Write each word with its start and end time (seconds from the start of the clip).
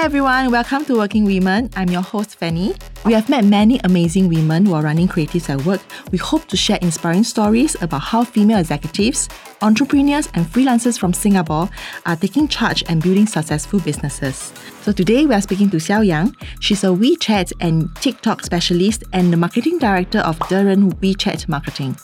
Hi 0.00 0.06
everyone, 0.06 0.50
welcome 0.50 0.82
to 0.86 0.96
Working 0.96 1.26
Women. 1.26 1.68
I'm 1.76 1.90
your 1.90 2.00
host 2.00 2.36
Fanny. 2.36 2.74
We 3.04 3.12
have 3.12 3.28
met 3.28 3.44
many 3.44 3.78
amazing 3.84 4.30
women 4.30 4.64
who 4.64 4.72
are 4.72 4.82
running 4.82 5.06
creatives 5.06 5.50
at 5.50 5.62
work. 5.66 5.82
We 6.10 6.16
hope 6.16 6.46
to 6.46 6.56
share 6.56 6.78
inspiring 6.80 7.22
stories 7.22 7.76
about 7.82 8.00
how 8.00 8.24
female 8.24 8.60
executives, 8.60 9.28
entrepreneurs, 9.60 10.30
and 10.32 10.46
freelancers 10.46 10.98
from 10.98 11.12
Singapore 11.12 11.68
are 12.06 12.16
taking 12.16 12.48
charge 12.48 12.82
and 12.88 13.02
building 13.02 13.26
successful 13.26 13.78
businesses. 13.80 14.54
So 14.80 14.90
today 14.90 15.26
we 15.26 15.34
are 15.34 15.42
speaking 15.42 15.68
to 15.68 15.76
Xiao 15.76 16.06
Yang. 16.06 16.34
She's 16.60 16.82
a 16.82 16.86
WeChat 16.86 17.52
and 17.60 17.94
TikTok 17.96 18.42
specialist 18.42 19.04
and 19.12 19.30
the 19.30 19.36
marketing 19.36 19.76
director 19.76 20.20
of 20.20 20.38
Duran 20.48 20.92
WeChat 20.92 21.46
Marketing. 21.46 21.94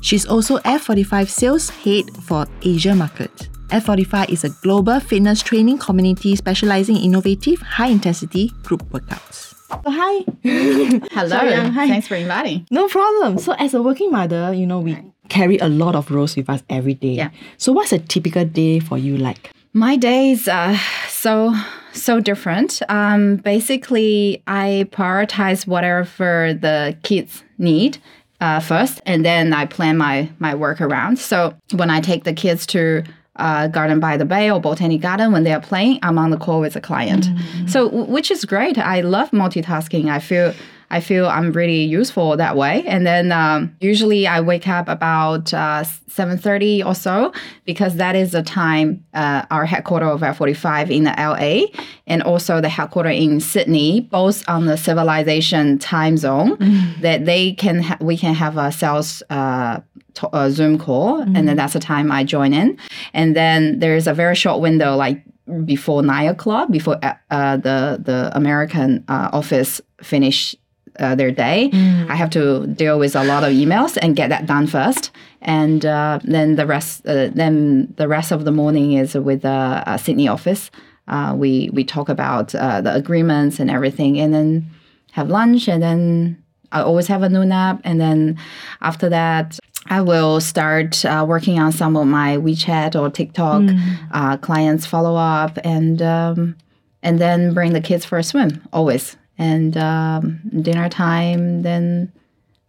She's 0.00 0.26
also 0.26 0.58
F45 0.58 1.28
sales 1.28 1.70
head 1.70 2.06
for 2.24 2.48
Asia 2.62 2.96
market. 2.96 3.48
F45 3.68 4.28
is 4.30 4.44
a 4.44 4.50
global 4.62 5.00
fitness 5.00 5.42
training 5.42 5.78
community 5.78 6.36
specializing 6.36 6.96
in 6.96 7.02
innovative, 7.04 7.60
high 7.60 7.88
intensity 7.88 8.52
group 8.62 8.82
workouts. 8.90 9.54
So, 9.68 9.80
hi. 9.86 10.24
Hello. 11.12 11.42
Yang, 11.42 11.72
hi. 11.72 11.88
Thanks 11.88 12.08
for 12.08 12.14
inviting. 12.14 12.66
No 12.70 12.88
problem. 12.88 13.38
So, 13.38 13.52
as 13.54 13.74
a 13.74 13.82
working 13.82 14.10
mother, 14.10 14.52
you 14.52 14.66
know, 14.66 14.80
we 14.80 14.98
carry 15.28 15.58
a 15.58 15.68
lot 15.68 15.96
of 15.96 16.10
roles 16.10 16.36
with 16.36 16.48
us 16.50 16.62
every 16.68 16.94
day. 16.94 17.14
Yeah. 17.14 17.30
So, 17.56 17.72
what's 17.72 17.92
a 17.92 17.98
typical 17.98 18.44
day 18.44 18.80
for 18.80 18.98
you 18.98 19.16
like? 19.16 19.50
My 19.72 19.96
days 19.96 20.46
are 20.46 20.76
so 21.08 21.54
so 21.92 22.20
different. 22.20 22.82
Um, 22.88 23.36
basically, 23.36 24.42
I 24.46 24.88
prioritize 24.90 25.66
whatever 25.66 26.54
the 26.54 26.96
kids 27.02 27.42
need 27.58 27.98
uh, 28.40 28.60
first, 28.60 29.00
and 29.06 29.24
then 29.24 29.52
I 29.52 29.66
plan 29.66 29.96
my 29.96 30.30
my 30.38 30.54
work 30.54 30.80
around. 30.80 31.18
So 31.18 31.54
when 31.72 31.90
I 31.90 32.00
take 32.00 32.24
the 32.24 32.32
kids 32.32 32.66
to 32.66 33.02
uh, 33.36 33.66
Garden 33.68 34.00
by 34.00 34.16
the 34.16 34.24
Bay 34.24 34.50
or 34.50 34.60
Botanic 34.60 35.00
Garden 35.00 35.32
when 35.32 35.44
they 35.44 35.52
are 35.52 35.60
playing, 35.60 35.98
I'm 36.02 36.18
on 36.18 36.30
the 36.30 36.36
call 36.36 36.60
with 36.60 36.76
a 36.76 36.80
client. 36.80 37.26
So 37.68 37.86
w- 37.88 38.04
which 38.06 38.30
is 38.30 38.44
great. 38.44 38.78
I 38.78 39.00
love 39.00 39.30
multitasking. 39.32 40.08
I 40.08 40.18
feel 40.20 40.54
I 40.96 41.00
feel 41.00 41.26
I'm 41.26 41.50
really 41.52 41.82
useful 41.82 42.36
that 42.36 42.56
way. 42.56 42.84
And 42.86 43.04
then 43.04 43.32
um, 43.32 43.74
usually 43.80 44.26
I 44.28 44.40
wake 44.40 44.68
up 44.68 44.86
about 44.88 45.52
uh, 45.52 45.82
7.30 46.08 46.86
or 46.86 46.94
so 46.94 47.32
because 47.64 47.96
that 47.96 48.14
is 48.14 48.30
the 48.30 48.42
time 48.44 49.04
uh, 49.12 49.44
our 49.50 49.66
headquarters 49.66 50.10
of 50.14 50.20
F45 50.20 50.90
in 50.90 51.02
the 51.04 51.14
LA 51.18 51.66
and 52.06 52.22
also 52.22 52.60
the 52.60 52.68
headquarters 52.68 53.16
in 53.24 53.40
Sydney, 53.40 54.02
both 54.02 54.48
on 54.48 54.66
the 54.66 54.76
civilization 54.76 55.78
time 55.78 56.16
zone 56.16 56.56
that 57.00 57.24
they 57.24 57.52
can 57.54 57.82
ha- 57.82 57.98
we 58.00 58.16
can 58.16 58.34
have 58.34 58.56
a 58.56 58.70
sales 58.70 59.22
uh, 59.30 59.80
to- 60.14 60.28
uh, 60.28 60.48
Zoom 60.50 60.78
call, 60.78 61.20
and 61.22 61.48
then 61.48 61.56
that's 61.56 61.72
the 61.72 61.80
time 61.80 62.12
I 62.12 62.22
join 62.22 62.52
in. 62.52 62.78
And 63.12 63.34
then 63.34 63.80
there's 63.80 64.06
a 64.06 64.14
very 64.14 64.36
short 64.36 64.60
window, 64.60 64.94
like 64.96 65.24
before 65.64 66.02
nine 66.02 66.28
o'clock, 66.28 66.70
before 66.70 66.98
uh, 67.02 67.14
uh, 67.30 67.56
the 67.56 68.00
the 68.08 68.30
American 68.34 69.04
uh, 69.08 69.28
office 69.32 69.80
finish 70.02 70.54
uh, 70.98 71.14
their 71.14 71.30
day. 71.30 71.70
I 72.08 72.14
have 72.14 72.30
to 72.30 72.66
deal 72.66 72.98
with 72.98 73.16
a 73.16 73.24
lot 73.24 73.44
of 73.44 73.52
emails 73.52 73.98
and 74.00 74.16
get 74.16 74.28
that 74.28 74.46
done 74.46 74.66
first, 74.66 75.10
and 75.42 75.84
uh, 75.84 76.20
then 76.24 76.56
the 76.56 76.66
rest 76.66 77.06
uh, 77.06 77.28
then 77.28 77.92
the 77.96 78.08
rest 78.08 78.32
of 78.32 78.44
the 78.44 78.52
morning 78.52 78.92
is 78.92 79.14
with 79.14 79.42
the 79.42 79.48
uh, 79.48 79.96
Sydney 79.96 80.28
office. 80.28 80.70
Uh, 81.08 81.34
we 81.36 81.70
we 81.72 81.84
talk 81.84 82.08
about 82.08 82.54
uh, 82.54 82.80
the 82.80 82.94
agreements 82.94 83.60
and 83.60 83.70
everything, 83.70 84.18
and 84.18 84.32
then 84.32 84.66
have 85.12 85.28
lunch, 85.28 85.68
and 85.68 85.82
then 85.82 86.42
I 86.72 86.80
always 86.82 87.06
have 87.08 87.22
a 87.22 87.28
noon 87.28 87.48
nap, 87.50 87.80
and 87.84 88.00
then 88.00 88.38
after 88.80 89.08
that. 89.08 89.58
I 89.86 90.00
will 90.00 90.40
start 90.40 91.04
uh, 91.04 91.26
working 91.28 91.58
on 91.60 91.70
some 91.70 91.94
of 91.94 92.06
my 92.06 92.38
WeChat 92.38 92.98
or 92.98 93.10
TikTok 93.10 93.64
uh, 94.12 94.38
clients 94.38 94.86
follow 94.86 95.14
up, 95.14 95.58
and 95.62 96.00
um, 96.00 96.56
and 97.02 97.18
then 97.18 97.52
bring 97.52 97.74
the 97.74 97.82
kids 97.82 98.06
for 98.06 98.16
a 98.16 98.22
swim 98.22 98.66
always. 98.72 99.18
And 99.38 99.76
um, 99.76 100.40
dinner 100.62 100.88
time, 100.88 101.62
then 101.62 102.12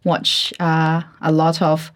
watch 0.04 0.52
uh, 0.60 1.02
a 1.20 1.30
lot 1.32 1.62
of 1.62 1.92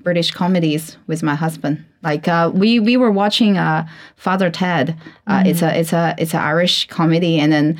British 0.00 0.30
comedies 0.30 0.96
with 1.06 1.22
my 1.22 1.34
husband. 1.34 1.84
Like 2.02 2.28
uh, 2.28 2.50
we 2.54 2.78
we 2.78 2.96
were 2.96 3.10
watching 3.10 3.58
uh, 3.58 3.86
Father 4.16 4.50
Ted. 4.50 4.96
Uh, 5.26 5.42
It's 5.44 5.62
a 5.62 5.76
it's 5.78 5.92
a 5.92 6.14
it's 6.18 6.34
an 6.34 6.40
Irish 6.40 6.86
comedy, 6.86 7.40
and 7.40 7.52
then 7.52 7.78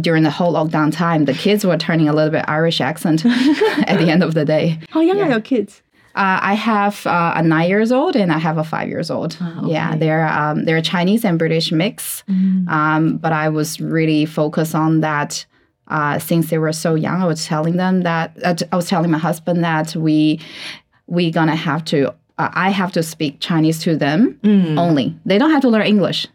during 0.00 0.22
the 0.22 0.30
whole 0.30 0.54
lockdown 0.54 0.90
time, 0.90 1.26
the 1.26 1.34
kids 1.34 1.64
were 1.66 1.76
turning 1.76 2.08
a 2.08 2.12
little 2.14 2.30
bit 2.30 2.44
Irish 2.48 2.80
accent 2.80 3.26
at 3.86 3.98
the 3.98 4.08
end 4.10 4.22
of 4.22 4.32
the 4.32 4.44
day. 4.46 4.78
How 4.88 5.00
young 5.02 5.20
are 5.20 5.28
your 5.28 5.40
kids? 5.42 5.82
Uh, 6.14 6.38
I 6.40 6.54
have 6.54 7.06
uh, 7.06 7.34
a 7.36 7.42
nine 7.42 7.68
years 7.68 7.92
old 7.92 8.16
and 8.16 8.32
I 8.32 8.38
have 8.38 8.56
a 8.56 8.64
five 8.64 8.88
years 8.88 9.10
old. 9.10 9.36
Yeah, 9.66 9.94
they're 9.96 10.26
um, 10.26 10.64
they're 10.64 10.80
Chinese 10.80 11.26
and 11.26 11.38
British 11.38 11.70
mix. 11.72 12.24
Um, 12.68 13.18
but 13.18 13.32
I 13.34 13.50
was 13.50 13.78
really 13.82 14.24
focused 14.24 14.74
on 14.74 15.00
that 15.02 15.44
uh, 15.88 16.18
since 16.18 16.50
they 16.50 16.58
were 16.58 16.72
so 16.72 16.94
young. 16.94 17.22
I 17.22 17.26
was 17.26 17.44
telling 17.44 17.76
them 17.76 18.02
that 18.02 18.36
uh, 18.44 18.54
I 18.72 18.76
was 18.76 18.88
telling 18.88 19.10
my 19.10 19.18
husband 19.18 19.64
that 19.64 19.94
we 19.96 20.40
we 21.06 21.30
gonna 21.30 21.56
have 21.56 21.84
to. 21.86 22.08
Uh, 22.38 22.50
I 22.52 22.70
have 22.70 22.92
to 22.92 23.02
speak 23.02 23.40
Chinese 23.40 23.78
to 23.80 23.96
them 23.96 24.38
only. 24.78 25.16
They 25.24 25.38
don't 25.38 25.50
have 25.50 25.62
to 25.62 25.68
learn 25.68 25.86
English 25.86 26.26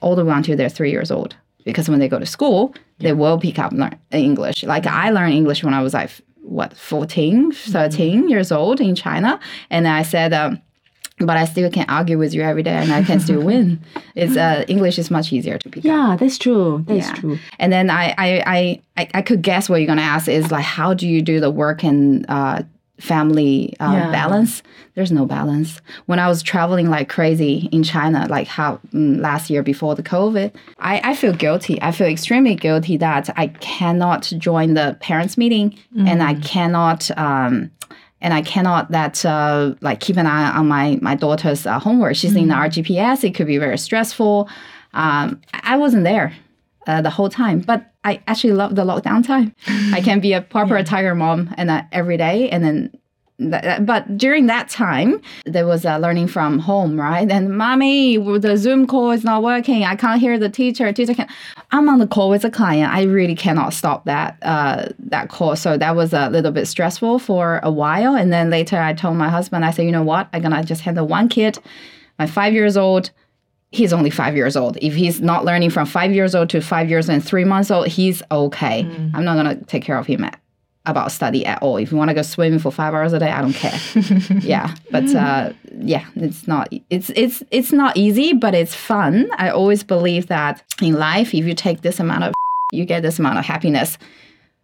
all 0.00 0.16
the 0.16 0.24
way 0.24 0.34
until 0.34 0.56
they're 0.56 0.68
three 0.68 0.90
years 0.90 1.10
old. 1.10 1.36
Because 1.64 1.88
when 1.88 1.98
they 1.98 2.08
go 2.08 2.18
to 2.18 2.26
school, 2.26 2.74
they 2.98 3.12
will 3.12 3.38
pick 3.38 3.58
up 3.58 3.72
learn 3.72 3.98
English. 4.10 4.64
Like 4.64 4.86
I 4.86 5.10
learned 5.10 5.34
English 5.34 5.62
when 5.64 5.74
I 5.74 5.82
was 5.82 5.94
like 5.94 6.10
what 6.48 6.72
14 6.72 7.52
13 7.52 8.28
years 8.28 8.50
old 8.50 8.80
in 8.80 8.94
china 8.94 9.38
and 9.68 9.86
i 9.86 10.02
said 10.02 10.32
um, 10.32 10.58
but 11.20 11.36
i 11.36 11.44
still 11.44 11.70
can 11.70 11.84
argue 11.88 12.16
with 12.18 12.32
you 12.34 12.42
every 12.42 12.62
day 12.62 12.74
and 12.76 12.92
i 12.92 13.02
can 13.02 13.18
still 13.20 13.40
win 13.50 13.80
it's 14.14 14.36
uh, 14.36 14.64
english 14.68 14.98
is 14.98 15.10
much 15.10 15.32
easier 15.32 15.58
to 15.58 15.68
pick 15.68 15.80
up 15.80 15.84
Yeah, 15.84 16.16
that's 16.18 16.38
true. 16.38 16.84
That's 16.86 17.06
Yeah. 17.08 17.14
true. 17.14 17.38
and 17.58 17.72
then 17.72 17.90
I, 17.90 18.14
I 18.16 18.28
i 18.56 18.82
i 18.96 19.08
i 19.14 19.22
could 19.22 19.42
guess 19.42 19.68
what 19.68 19.76
you're 19.80 19.86
gonna 19.86 20.02
ask 20.02 20.28
is 20.28 20.50
like 20.50 20.64
how 20.64 20.94
do 20.94 21.06
you 21.08 21.20
do 21.22 21.40
the 21.40 21.50
work 21.50 21.82
and 21.84 22.24
uh 22.28 22.62
family 23.00 23.74
uh, 23.78 23.92
Yeah. 23.92 24.10
balance 24.10 24.62
there's 24.96 25.12
no 25.12 25.24
balance 25.24 25.80
when 26.06 26.18
i 26.18 26.26
was 26.26 26.42
traveling 26.42 26.90
like 26.90 27.08
crazy 27.08 27.68
in 27.70 27.84
china 27.84 28.26
like 28.28 28.48
how 28.48 28.80
mm, 28.92 29.20
last 29.20 29.50
year 29.50 29.62
before 29.62 29.94
the 29.94 30.02
covid 30.02 30.52
I, 30.80 31.00
I 31.04 31.14
feel 31.14 31.32
guilty 31.32 31.80
i 31.80 31.92
feel 31.92 32.08
extremely 32.08 32.56
guilty 32.56 32.96
that 32.96 33.30
i 33.36 33.46
cannot 33.46 34.32
join 34.38 34.74
the 34.74 34.96
parents 35.00 35.38
meeting 35.38 35.78
and 35.96 36.22
i 36.24 36.34
cannot 36.34 37.08
um 37.16 37.70
and 38.20 38.34
I 38.34 38.42
cannot 38.42 38.90
that 38.90 39.24
uh, 39.24 39.74
like 39.80 40.00
keep 40.00 40.16
an 40.16 40.26
eye 40.26 40.50
on 40.50 40.68
my 40.68 40.98
my 41.00 41.14
daughter's 41.14 41.66
uh, 41.66 41.78
homework. 41.78 42.16
She's 42.16 42.34
in 42.34 42.48
the 42.48 42.54
RGPS. 42.54 43.24
It 43.24 43.34
could 43.34 43.46
be 43.46 43.58
very 43.58 43.78
stressful. 43.78 44.48
Um, 44.94 45.40
I 45.52 45.76
wasn't 45.76 46.04
there 46.04 46.34
uh, 46.86 47.02
the 47.02 47.10
whole 47.10 47.28
time, 47.28 47.60
but 47.60 47.92
I 48.04 48.22
actually 48.26 48.54
love 48.54 48.74
the 48.74 48.84
lockdown 48.84 49.24
time. 49.24 49.54
I 49.92 50.00
can 50.00 50.20
be 50.20 50.32
a 50.32 50.40
proper 50.40 50.82
tiger 50.82 51.14
mom 51.14 51.54
and 51.56 51.70
uh, 51.70 51.82
every 51.92 52.16
day, 52.16 52.50
and 52.50 52.64
then. 52.64 52.92
But 53.40 54.18
during 54.18 54.46
that 54.46 54.68
time, 54.68 55.22
there 55.46 55.64
was 55.64 55.84
learning 55.84 56.26
from 56.26 56.58
home, 56.58 56.98
right? 56.98 57.30
And 57.30 57.56
mommy, 57.56 58.16
the 58.16 58.56
Zoom 58.56 58.84
call 58.88 59.12
is 59.12 59.22
not 59.22 59.44
working. 59.44 59.84
I 59.84 59.94
can't 59.94 60.20
hear 60.20 60.40
the 60.40 60.48
teacher. 60.48 60.92
Teacher 60.92 61.14
can. 61.14 61.28
I'm 61.70 61.88
on 61.88 61.98
the 61.98 62.06
call 62.06 62.30
with 62.30 62.44
a 62.44 62.50
client. 62.50 62.92
I 62.92 63.02
really 63.02 63.34
cannot 63.34 63.74
stop 63.74 64.06
that 64.06 64.38
uh, 64.42 64.88
that 64.98 65.28
call. 65.28 65.54
So 65.54 65.76
that 65.76 65.94
was 65.94 66.12
a 66.12 66.30
little 66.30 66.52
bit 66.52 66.66
stressful 66.66 67.18
for 67.18 67.60
a 67.62 67.70
while. 67.70 68.14
And 68.16 68.32
then 68.32 68.48
later, 68.50 68.80
I 68.80 68.94
told 68.94 69.16
my 69.16 69.28
husband, 69.28 69.64
I 69.64 69.70
said, 69.70 69.84
you 69.84 69.92
know 69.92 70.02
what? 70.02 70.28
I'm 70.32 70.42
gonna 70.42 70.64
just 70.64 70.80
handle 70.80 71.06
one 71.06 71.28
kid, 71.28 71.58
my 72.18 72.26
five 72.26 72.52
years 72.54 72.76
old 72.76 73.10
he's 73.70 73.92
only 73.92 74.10
five 74.10 74.34
years 74.34 74.56
old. 74.56 74.78
If 74.80 74.94
he's 74.94 75.20
not 75.20 75.44
learning 75.44 75.70
from 75.70 75.86
five 75.86 76.12
years 76.12 76.34
old 76.34 76.48
to 76.50 76.60
five 76.60 76.88
years 76.88 77.08
and 77.08 77.22
three 77.24 77.44
months 77.44 77.70
old, 77.70 77.86
he's 77.86 78.22
okay. 78.30 78.80
I'm 79.14 79.24
not 79.24 79.36
gonna 79.36 79.56
take 79.64 79.84
care 79.84 79.98
of 79.98 80.06
him 80.06 80.24
at, 80.24 80.40
about 80.88 81.12
study 81.12 81.44
at 81.46 81.62
all. 81.62 81.76
If 81.76 81.90
you 81.90 81.96
want 81.96 82.08
to 82.08 82.14
go 82.14 82.22
swimming 82.22 82.58
for 82.58 82.72
five 82.72 82.94
hours 82.94 83.12
a 83.12 83.18
day, 83.18 83.30
I 83.30 83.40
don't 83.40 83.52
care. 83.52 83.78
yeah, 84.40 84.74
but 84.90 85.14
uh, 85.14 85.52
yeah, 85.78 86.06
it's 86.16 86.48
not. 86.48 86.72
It's 86.90 87.10
it's 87.10 87.42
it's 87.50 87.72
not 87.72 87.96
easy, 87.96 88.32
but 88.32 88.54
it's 88.54 88.74
fun. 88.74 89.30
I 89.36 89.50
always 89.50 89.82
believe 89.82 90.26
that 90.28 90.64
in 90.80 90.94
life, 90.94 91.34
if 91.34 91.44
you 91.44 91.54
take 91.54 91.82
this 91.82 92.00
amount 92.00 92.24
of, 92.24 92.34
you 92.72 92.84
get 92.84 93.02
this 93.02 93.18
amount 93.18 93.38
of 93.38 93.44
happiness. 93.44 93.98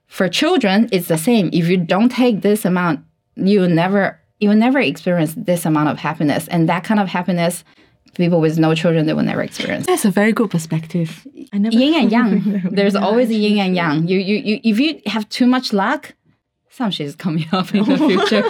For 0.07 0.29
children, 0.29 0.89
it's 0.93 1.09
the 1.09 1.19
same. 1.19 1.51
If 1.53 1.69
you 1.69 1.77
don't 1.77 2.11
take 2.11 2.43
this 2.43 2.65
amount, 2.65 3.05
you 3.37 3.67
never 3.69 4.21
you 4.41 4.49
will 4.49 4.57
never 4.57 4.81
experience 4.81 5.35
this 5.37 5.65
amount 5.65 5.89
of 5.89 5.99
happiness, 5.99 6.49
and 6.49 6.69
that 6.69 6.85
kind 6.85 7.01
of 7.01 7.09
happiness 7.09 7.65
people 8.17 8.41
with 8.41 8.59
no 8.59 8.75
children 8.75 9.07
they 9.07 9.13
will 9.13 9.23
never 9.23 9.43
experience. 9.43 9.87
That's 9.87 10.05
a 10.05 10.11
very 10.11 10.33
good 10.33 10.51
perspective. 10.51 11.27
I 11.53 11.59
never 11.59 11.77
Yin 11.77 11.95
and 11.95 12.13
yang. 12.17 12.69
There's 12.71 12.95
always 12.97 13.31
a 13.31 13.35
yin 13.35 13.59
and 13.59 13.77
yang. 13.77 14.09
You, 14.09 14.19
you, 14.19 14.37
you, 14.37 14.61
if 14.65 14.79
you 14.81 15.01
have 15.07 15.29
too 15.29 15.47
much 15.47 15.73
luck, 15.73 16.15
some 16.71 16.91
shit 16.91 17.07
is 17.07 17.15
coming 17.15 17.47
up 17.53 17.73
in 17.73 17.85
the 17.85 17.97
future. 17.97 18.43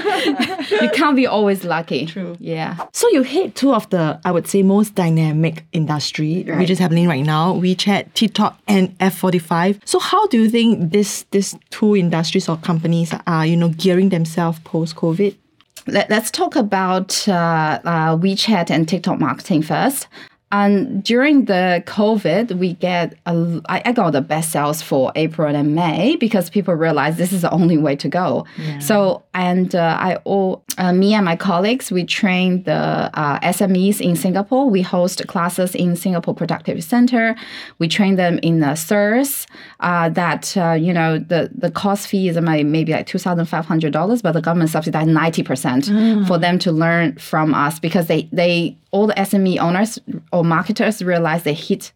you 0.82 0.90
can't 0.90 1.14
be 1.14 1.26
always 1.26 1.62
lucky. 1.62 2.06
True. 2.06 2.36
Yeah. 2.40 2.76
So 2.92 3.06
you 3.10 3.22
hit 3.22 3.54
two 3.54 3.74
of 3.74 3.88
the, 3.90 4.18
I 4.24 4.32
would 4.32 4.48
say, 4.48 4.62
most 4.62 4.94
dynamic 4.94 5.64
industry 5.72 6.42
which 6.44 6.70
is 6.70 6.78
happening 6.78 7.06
right 7.06 7.24
now: 7.24 7.54
WeChat, 7.54 8.14
TikTok, 8.14 8.58
and 8.66 8.98
F45. 8.98 9.80
So 9.84 9.98
how 9.98 10.26
do 10.28 10.42
you 10.42 10.48
think 10.48 10.90
this 10.92 11.26
these 11.32 11.54
two 11.68 11.96
industries 11.96 12.48
or 12.48 12.56
companies 12.56 13.12
are, 13.26 13.44
you 13.44 13.58
know, 13.58 13.68
gearing 13.68 14.08
themselves 14.08 14.58
post 14.60 14.96
COVID? 14.96 15.36
Let, 15.86 16.10
us 16.10 16.30
talk 16.30 16.56
about 16.56 17.28
uh, 17.28 17.78
uh, 17.84 18.16
WeChat 18.16 18.70
and 18.70 18.88
TikTok 18.88 19.20
marketing 19.20 19.62
first. 19.62 20.08
And 20.54 21.02
during 21.02 21.46
the 21.46 21.82
COVID, 21.84 22.56
we 22.58 22.74
get 22.74 23.18
a, 23.26 23.60
I, 23.68 23.82
I 23.86 23.92
got 23.92 24.12
the 24.12 24.20
best 24.20 24.52
sales 24.52 24.80
for 24.80 25.10
April 25.16 25.52
and 25.52 25.74
May 25.74 26.14
because 26.14 26.48
people 26.48 26.74
realize 26.74 27.16
this 27.16 27.32
is 27.32 27.42
the 27.42 27.50
only 27.50 27.76
way 27.76 27.96
to 27.96 28.08
go. 28.08 28.46
Yeah. 28.56 28.78
So 28.78 29.24
and 29.34 29.74
uh, 29.74 29.96
I 29.98 30.14
all 30.22 30.62
uh, 30.78 30.92
me 30.92 31.12
and 31.12 31.24
my 31.24 31.34
colleagues 31.34 31.90
we 31.90 32.04
train 32.04 32.62
the 32.62 32.72
uh, 32.72 33.40
SMEs 33.40 34.00
in 34.00 34.14
Singapore. 34.14 34.70
We 34.70 34.80
host 34.80 35.26
classes 35.26 35.74
in 35.74 35.96
Singapore 35.96 36.34
Productive 36.34 36.84
Center. 36.84 37.34
We 37.80 37.88
train 37.88 38.14
them 38.14 38.38
in 38.42 38.60
the 38.60 38.76
SIRS. 38.76 39.48
Uh, 39.80 40.08
that 40.10 40.56
uh, 40.56 40.72
you 40.72 40.92
know 40.92 41.18
the 41.18 41.50
the 41.52 41.72
cost 41.72 42.06
fee 42.06 42.28
is 42.28 42.40
maybe 42.40 42.92
like 42.92 43.06
two 43.08 43.18
thousand 43.18 43.46
five 43.46 43.66
hundred 43.66 43.92
dollars, 43.92 44.22
but 44.22 44.32
the 44.32 44.40
government 44.40 44.70
subsidizes 44.70 45.08
ninety 45.08 45.42
percent 45.42 45.86
mm. 45.86 46.24
for 46.28 46.38
them 46.38 46.60
to 46.60 46.70
learn 46.70 47.16
from 47.16 47.54
us 47.54 47.80
because 47.80 48.06
they 48.06 48.28
they 48.30 48.76
all 48.94 49.08
the 49.08 49.14
SME 49.14 49.58
owners 49.58 49.98
or 50.32 50.44
marketers 50.44 51.02
realize 51.02 51.42
they 51.42 51.52
hit 51.52 51.92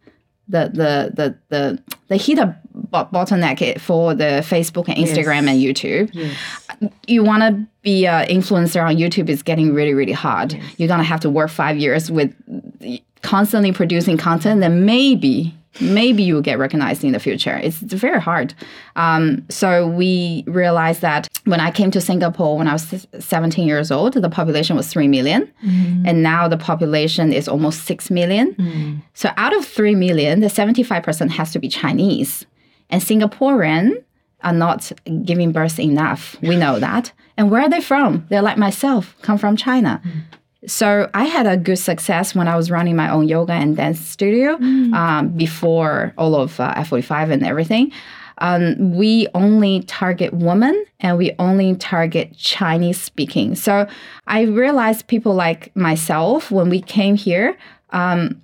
the 0.48 0.68
the 0.74 1.12
the 1.14 1.38
the 1.48 1.82
they 2.08 2.18
hit 2.18 2.38
a 2.38 2.58
bottleneck 2.92 3.80
for 3.80 4.14
the 4.14 4.42
Facebook 4.44 4.88
and 4.88 4.96
Instagram 4.96 5.44
yes. 5.44 5.48
and 5.48 5.60
YouTube. 5.62 6.10
Yes. 6.12 6.92
You 7.06 7.22
want 7.22 7.42
to 7.42 7.66
be 7.82 8.06
an 8.06 8.26
influencer 8.26 8.84
on 8.84 8.96
YouTube 8.96 9.28
is 9.28 9.44
getting 9.44 9.72
really 9.72 9.94
really 9.94 10.12
hard. 10.12 10.54
Yes. 10.54 10.64
You're 10.76 10.88
gonna 10.88 11.04
have 11.04 11.20
to 11.20 11.30
work 11.30 11.50
five 11.50 11.76
years 11.76 12.10
with 12.10 12.34
constantly 13.22 13.70
producing 13.72 14.16
content. 14.16 14.60
Then 14.60 14.84
maybe 14.84 15.54
maybe 15.80 16.22
you 16.22 16.34
will 16.34 16.42
get 16.42 16.58
recognized 16.58 17.04
in 17.04 17.12
the 17.12 17.18
future. 17.18 17.56
It's 17.56 17.78
very 17.78 18.20
hard. 18.20 18.54
Um, 18.96 19.44
so 19.48 19.86
we 19.86 20.44
realized 20.46 21.00
that 21.02 21.28
when 21.44 21.60
I 21.60 21.70
came 21.70 21.90
to 21.92 22.00
Singapore 22.00 22.58
when 22.58 22.68
I 22.68 22.72
was 22.72 23.06
17 23.18 23.66
years 23.66 23.90
old, 23.90 24.14
the 24.14 24.28
population 24.28 24.76
was 24.76 24.88
3 24.88 25.08
million. 25.08 25.50
Mm. 25.64 26.02
And 26.06 26.22
now 26.22 26.48
the 26.48 26.56
population 26.56 27.32
is 27.32 27.48
almost 27.48 27.84
6 27.84 28.10
million. 28.10 28.54
Mm. 28.54 29.02
So 29.14 29.30
out 29.36 29.56
of 29.56 29.64
3 29.64 29.94
million, 29.94 30.40
the 30.40 30.48
75% 30.48 31.30
has 31.30 31.52
to 31.52 31.58
be 31.58 31.68
Chinese. 31.68 32.46
And 32.90 33.02
Singaporean 33.02 34.02
are 34.42 34.52
not 34.52 34.92
giving 35.24 35.52
birth 35.52 35.80
enough. 35.80 36.36
We 36.42 36.56
know 36.56 36.78
that. 36.78 37.12
And 37.36 37.50
where 37.50 37.62
are 37.62 37.68
they 37.68 37.80
from? 37.80 38.26
They're 38.28 38.42
like 38.42 38.58
myself, 38.58 39.14
come 39.22 39.38
from 39.38 39.56
China. 39.56 40.00
Mm. 40.04 40.38
So 40.68 41.08
I 41.14 41.24
had 41.24 41.46
a 41.46 41.56
good 41.56 41.78
success 41.78 42.34
when 42.34 42.46
I 42.46 42.56
was 42.56 42.70
running 42.70 42.94
my 42.94 43.10
own 43.10 43.28
yoga 43.28 43.54
and 43.54 43.76
dance 43.76 44.00
studio 44.00 44.56
mm. 44.56 44.94
um, 44.94 45.28
before 45.30 46.12
all 46.18 46.34
of 46.34 46.60
uh, 46.60 46.74
F45 46.74 47.32
and 47.32 47.44
everything. 47.44 47.92
Um, 48.40 48.92
we 48.92 49.26
only 49.34 49.82
target 49.82 50.32
women 50.32 50.84
and 51.00 51.18
we 51.18 51.34
only 51.38 51.74
target 51.74 52.36
Chinese 52.36 53.00
speaking. 53.00 53.54
So 53.54 53.88
I 54.26 54.42
realized 54.42 55.08
people 55.08 55.34
like 55.34 55.74
myself, 55.74 56.50
when 56.50 56.68
we 56.68 56.80
came 56.80 57.16
here, 57.16 57.56
um, 57.90 58.40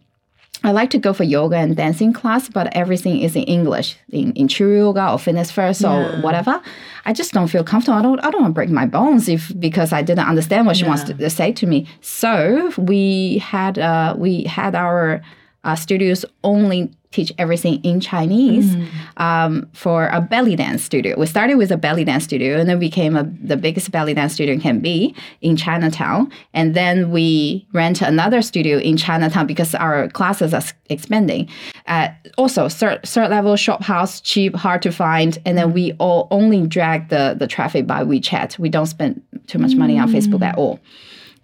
I 0.65 0.73
like 0.73 0.89
to 0.91 0.99
go 0.99 1.13
for 1.13 1.25
yoga 1.25 1.57
and 1.57 1.77
dancing 1.77 2.15
class, 2.15 2.49
but 2.49 2.75
everything 2.75 3.21
is 3.21 3.37
in 3.37 3.43
English, 3.43 3.99
in, 4.09 4.33
in 4.33 4.49
true 4.49 4.75
yoga 4.75 5.13
or 5.13 5.19
fitness 5.19 5.51
first 5.51 5.83
yeah. 5.83 6.17
or 6.17 6.23
whatever. 6.23 6.61
I 7.05 7.13
just 7.13 7.33
don't 7.33 7.49
feel 7.49 7.63
comfortable. 7.63 7.99
I 7.99 8.03
don't 8.03 8.19
I 8.21 8.31
don't 8.31 8.41
want 8.41 8.53
to 8.53 8.55
break 8.55 8.71
my 8.71 8.87
bones 8.87 9.29
if 9.29 9.53
because 9.61 9.93
I 9.93 10.01
didn't 10.01 10.27
understand 10.27 10.67
what 10.67 10.77
she 10.77 10.85
yeah. 10.85 10.89
wants 10.89 11.05
to 11.05 11.31
say 11.31 11.53
to 11.53 11.67
me. 11.67 11.87
So 12.01 12.73
we 12.79 13.39
had 13.39 13.79
uh, 13.79 14.15
we 14.17 14.45
had 14.45 14.75
our 14.75 15.21
uh, 15.65 15.77
studios 15.77 16.25
only 16.43 16.91
teach 17.15 17.33
everything 17.39 17.83
in 17.85 18.01
Chinese 18.01 18.75
mm. 18.75 18.89
um, 19.19 19.69
for 19.73 20.09
a 20.09 20.21
belly 20.21 20.57
dance 20.57 20.83
studio. 20.83 21.19
We 21.19 21.27
started 21.27 21.55
with 21.55 21.71
a 21.71 21.77
belly 21.77 22.03
dance 22.03 22.25
studio 22.25 22.59
and 22.59 22.69
then 22.69 22.81
became 22.81 23.15
a, 23.17 23.23
the 23.41 23.57
biggest 23.57 23.93
belly 23.93 24.15
dance 24.15 24.35
studio 24.35 24.59
can 24.59 24.81
be 24.81 25.15
in 25.41 25.57
Chinatown. 25.57 26.31
And 26.55 26.75
then 26.75 27.13
we 27.13 27.67
rent 27.73 28.03
another 28.03 28.43
studio 28.43 28.79
in 28.79 28.97
Chinatown 28.97 29.47
because 29.47 29.77
our 29.77 30.09
classes 30.09 30.53
are 30.53 30.63
expanding. 30.91 31.49
Uh, 31.87 32.09
also, 32.37 32.69
third, 32.69 33.03
third 33.05 33.31
level 33.31 33.55
shop 33.55 33.83
house, 33.83 34.21
cheap, 34.21 34.57
hard 34.57 34.83
to 34.83 34.91
find. 34.91 35.39
And 35.47 35.57
then 35.57 35.73
we 35.73 35.93
all 36.01 36.27
only 36.33 36.67
drag 36.67 37.11
the, 37.11 37.37
the 37.39 37.47
traffic 37.47 37.87
by 37.87 38.03
WeChat. 38.03 38.59
We 38.59 38.69
don't 38.69 38.87
spend 38.87 39.23
too 39.47 39.59
much 39.59 39.77
money 39.77 39.97
mm. 39.97 40.03
on 40.03 40.13
Facebook 40.13 40.43
at 40.43 40.59
all. 40.59 40.81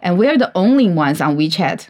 And 0.01 0.19
we're 0.19 0.37
the 0.37 0.51
only 0.57 0.91
ones 0.91 1.21
on 1.21 1.37
WeChat 1.37 1.89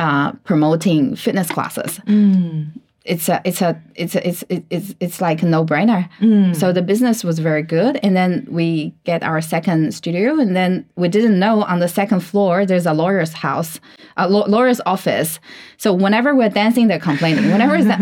uh, 0.00 0.32
promoting 0.44 1.14
fitness 1.14 1.50
classes. 1.50 1.98
Mm. 2.06 2.70
It's 3.04 3.28
a, 3.28 3.40
it's 3.44 3.60
a, 3.60 3.80
it's 3.94 4.14
a, 4.14 4.26
it's, 4.26 4.44
it's, 4.48 4.94
it's 4.98 5.20
like 5.20 5.42
a 5.42 5.46
no 5.46 5.64
brainer. 5.64 6.08
Mm. 6.20 6.56
So 6.56 6.72
the 6.72 6.80
business 6.80 7.22
was 7.22 7.38
very 7.38 7.62
good, 7.62 7.98
and 8.02 8.16
then 8.16 8.46
we 8.50 8.94
get 9.04 9.22
our 9.22 9.42
second 9.42 9.92
studio, 9.92 10.38
and 10.38 10.56
then 10.56 10.86
we 10.96 11.08
didn't 11.08 11.38
know 11.38 11.64
on 11.64 11.80
the 11.80 11.88
second 11.88 12.20
floor 12.20 12.64
there's 12.64 12.86
a 12.86 12.94
lawyer's 12.94 13.34
house, 13.34 13.78
a 14.16 14.28
lawyer's 14.28 14.80
office. 14.86 15.38
So 15.76 15.92
whenever 15.92 16.34
we're 16.34 16.50
dancing, 16.50 16.88
they're 16.88 16.98
complaining. 16.98 17.50
Whenever 17.52 17.76
is 17.76 17.86
that, 17.86 18.00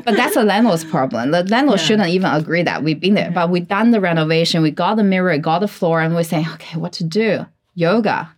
but 0.04 0.16
that's 0.16 0.36
a 0.36 0.42
landlord's 0.42 0.84
problem. 0.84 1.32
The 1.32 1.44
landlord 1.44 1.80
yeah. 1.80 1.86
shouldn't 1.86 2.08
even 2.08 2.30
agree 2.30 2.62
that 2.62 2.82
we've 2.82 3.00
been 3.00 3.14
there. 3.14 3.26
Yeah. 3.26 3.34
But 3.34 3.50
we 3.50 3.60
done 3.60 3.90
the 3.90 4.00
renovation, 4.00 4.62
we 4.62 4.70
got 4.70 4.96
the 4.96 5.04
mirror, 5.04 5.36
got 5.36 5.58
the 5.58 5.68
floor, 5.68 6.00
and 6.00 6.14
we're 6.14 6.22
saying, 6.22 6.46
okay, 6.54 6.78
what 6.78 6.92
to 6.94 7.04
do? 7.04 7.44
Yoga 7.74 8.30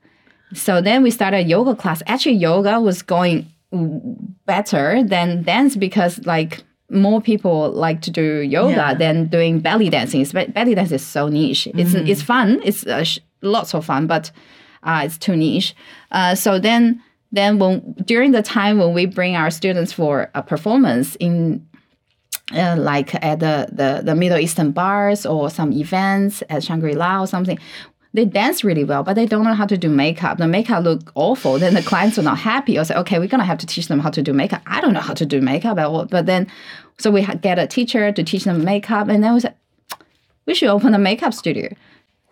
so 0.55 0.81
then 0.81 1.03
we 1.03 1.11
started 1.11 1.49
yoga 1.49 1.75
class. 1.75 2.03
Actually, 2.07 2.37
yoga 2.37 2.81
was 2.81 3.03
going 3.03 3.53
better 4.47 5.03
than 5.05 5.43
dance 5.43 5.77
because 5.77 6.25
like 6.25 6.63
more 6.91 7.21
people 7.21 7.71
like 7.73 8.01
to 8.01 8.11
do 8.11 8.41
yoga 8.41 8.75
yeah. 8.75 8.95
than 8.95 9.27
doing 9.27 9.61
belly 9.61 9.91
dancing. 9.91 10.25
Belly 10.25 10.75
dance 10.75 10.93
is 10.93 11.05
so 11.05 11.29
niche. 11.29 11.67
It's 11.75 11.93
mm. 11.93 12.09
it's 12.09 12.23
fun. 12.23 12.61
It's 12.65 12.87
uh, 12.87 13.05
lots 13.43 13.75
of 13.75 13.85
fun, 13.85 14.07
but 14.07 14.31
uh, 14.83 15.03
it's 15.05 15.19
too 15.19 15.37
niche. 15.37 15.75
Uh, 16.11 16.35
so 16.35 16.59
then 16.59 17.03
then 17.31 17.59
when 17.59 17.95
during 18.05 18.33
the 18.33 18.43
time 18.43 18.79
when 18.79 18.95
we 18.95 19.05
bring 19.05 19.37
our 19.37 19.51
students 19.51 19.93
for 19.93 20.31
a 20.35 20.43
performance 20.43 21.15
in 21.17 21.67
uh, 22.55 22.77
like 22.79 23.15
at 23.23 23.41
the, 23.41 23.69
the, 23.71 24.01
the 24.03 24.15
Middle 24.15 24.39
Eastern 24.39 24.71
bars 24.71 25.27
or 25.27 25.51
some 25.51 25.73
events 25.73 26.43
at 26.49 26.65
Shangri 26.65 26.95
La 26.95 27.21
or 27.23 27.27
something, 27.27 27.59
they 28.15 28.25
dance 28.25 28.65
really 28.65 28.85
well, 28.85 29.03
but 29.03 29.15
they 29.15 29.27
don't 29.27 29.45
know 29.45 29.55
how 29.55 29.67
to 29.67 29.77
do 29.77 29.89
makeup. 29.89 30.39
The 30.39 30.49
makeup 30.49 30.83
look 30.83 31.13
awful. 31.15 31.59
Then 31.59 31.75
the 31.75 31.83
clients 31.83 32.19
are 32.19 32.23
not 32.23 32.39
happy. 32.39 32.79
Or 32.79 32.85
say, 32.85 32.95
okay, 32.97 33.19
we're 33.19 33.29
gonna 33.29 33.45
have 33.45 33.59
to 33.59 33.67
teach 33.67 33.89
them 33.89 34.01
how 34.01 34.11
to 34.11 34.23
do 34.23 34.33
makeup. 34.33 34.63
I 34.67 34.81
don't 34.81 34.95
know 34.95 35.01
how 35.01 35.15
to 35.15 35.27
do 35.27 35.41
makeup 35.41 35.79
all. 35.79 36.07
But 36.07 36.27
then, 36.27 36.47
so 36.99 37.11
we 37.11 37.25
get 37.43 37.59
a 37.59 37.67
teacher 37.67 38.11
to 38.11 38.25
teach 38.25 38.45
them 38.45 38.65
makeup, 38.65 39.09
and 39.09 39.23
then 39.23 39.35
we 39.35 39.41
said, 39.41 39.55
we 40.47 40.55
should 40.55 40.71
open 40.71 40.95
a 40.95 40.99
makeup 40.99 41.35
studio. 41.35 41.69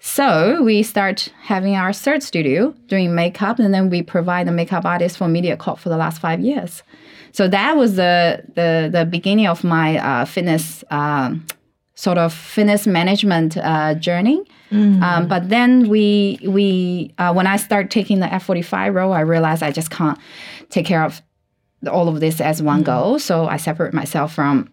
So 0.00 0.62
we 0.62 0.82
start 0.82 1.32
having 1.42 1.74
our 1.74 1.92
third 1.92 2.22
studio 2.22 2.74
doing 2.86 3.14
makeup, 3.14 3.58
and 3.58 3.74
then 3.74 3.90
we 3.90 4.02
provide 4.02 4.46
the 4.46 4.52
makeup 4.52 4.84
artist 4.84 5.18
for 5.18 5.26
Mediacorp 5.26 5.78
for 5.78 5.88
the 5.88 5.96
last 5.96 6.20
five 6.20 6.40
years. 6.40 6.82
So 7.32 7.48
that 7.48 7.76
was 7.76 7.96
the 7.96 8.42
the, 8.54 8.88
the 8.90 9.04
beginning 9.04 9.46
of 9.46 9.62
my 9.62 9.98
uh, 9.98 10.24
fitness 10.24 10.84
um, 10.90 11.44
sort 11.94 12.18
of 12.18 12.32
fitness 12.32 12.86
management 12.86 13.56
uh, 13.56 13.94
journey. 13.94 14.42
Mm. 14.70 15.02
Um, 15.02 15.28
but 15.28 15.48
then 15.48 15.88
we 15.88 16.38
we 16.42 17.12
uh, 17.18 17.32
when 17.32 17.46
I 17.46 17.56
start 17.56 17.90
taking 17.90 18.20
the 18.20 18.32
F 18.32 18.44
forty 18.44 18.62
five 18.62 18.94
role, 18.94 19.12
I 19.12 19.20
realized 19.20 19.62
I 19.62 19.70
just 19.70 19.90
can't 19.90 20.18
take 20.70 20.86
care 20.86 21.04
of 21.04 21.22
all 21.90 22.08
of 22.08 22.20
this 22.20 22.40
as 22.40 22.62
one 22.62 22.82
mm. 22.82 22.86
go. 22.86 23.18
So 23.18 23.46
I 23.46 23.56
separate 23.56 23.94
myself 23.94 24.34
from 24.34 24.70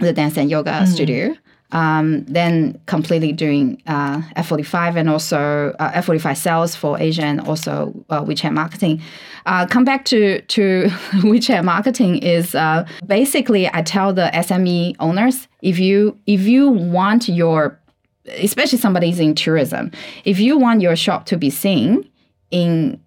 the 0.00 0.12
dance 0.12 0.36
and 0.36 0.50
yoga 0.50 0.70
mm. 0.70 0.86
studio. 0.86 1.36
Um, 1.72 2.24
then 2.26 2.80
completely 2.86 3.32
doing 3.32 3.82
uh, 3.88 4.22
F45 4.36 4.96
and 4.96 5.10
also 5.10 5.74
uh, 5.80 6.00
F45 6.00 6.36
sales 6.36 6.76
for 6.76 6.96
Asia 6.96 7.24
and 7.24 7.40
also 7.40 7.92
uh, 8.08 8.22
WeChat 8.22 8.52
marketing. 8.52 9.02
Uh, 9.46 9.66
come 9.66 9.84
back 9.84 10.04
to, 10.04 10.40
to 10.42 10.84
WeChat 11.24 11.64
marketing 11.64 12.18
is 12.18 12.54
uh, 12.54 12.86
basically 13.04 13.68
I 13.72 13.82
tell 13.82 14.12
the 14.12 14.30
SME 14.32 14.94
owners 15.00 15.48
if 15.60 15.80
you 15.80 16.16
if 16.28 16.42
you 16.42 16.68
want 16.68 17.28
your 17.28 17.80
especially 18.28 18.78
somebody's 18.78 19.20
in 19.20 19.34
tourism, 19.34 19.90
if 20.24 20.38
you 20.38 20.58
want 20.58 20.80
your 20.80 20.96
shop 20.96 21.26
to 21.26 21.36
be 21.36 21.50
seen 21.50 22.08
in 22.50 23.00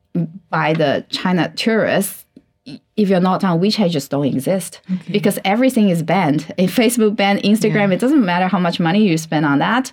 by 0.49 0.73
the 0.73 1.05
China 1.09 1.51
tourists, 1.55 2.25
if 2.97 3.09
you're 3.09 3.19
not 3.19 3.43
on 3.43 3.59
WeChat, 3.59 3.89
just 3.89 4.11
don't 4.11 4.25
exist 4.25 4.81
okay. 4.91 5.11
because 5.11 5.39
everything 5.45 5.89
is 5.89 6.03
banned. 6.03 6.53
If 6.57 6.75
Facebook 6.75 7.15
banned 7.15 7.39
Instagram, 7.43 7.89
yeah. 7.89 7.95
it 7.95 7.99
doesn't 7.99 8.23
matter 8.23 8.47
how 8.47 8.59
much 8.59 8.79
money 8.79 9.07
you 9.07 9.17
spend 9.17 9.45
on 9.45 9.59
that, 9.59 9.91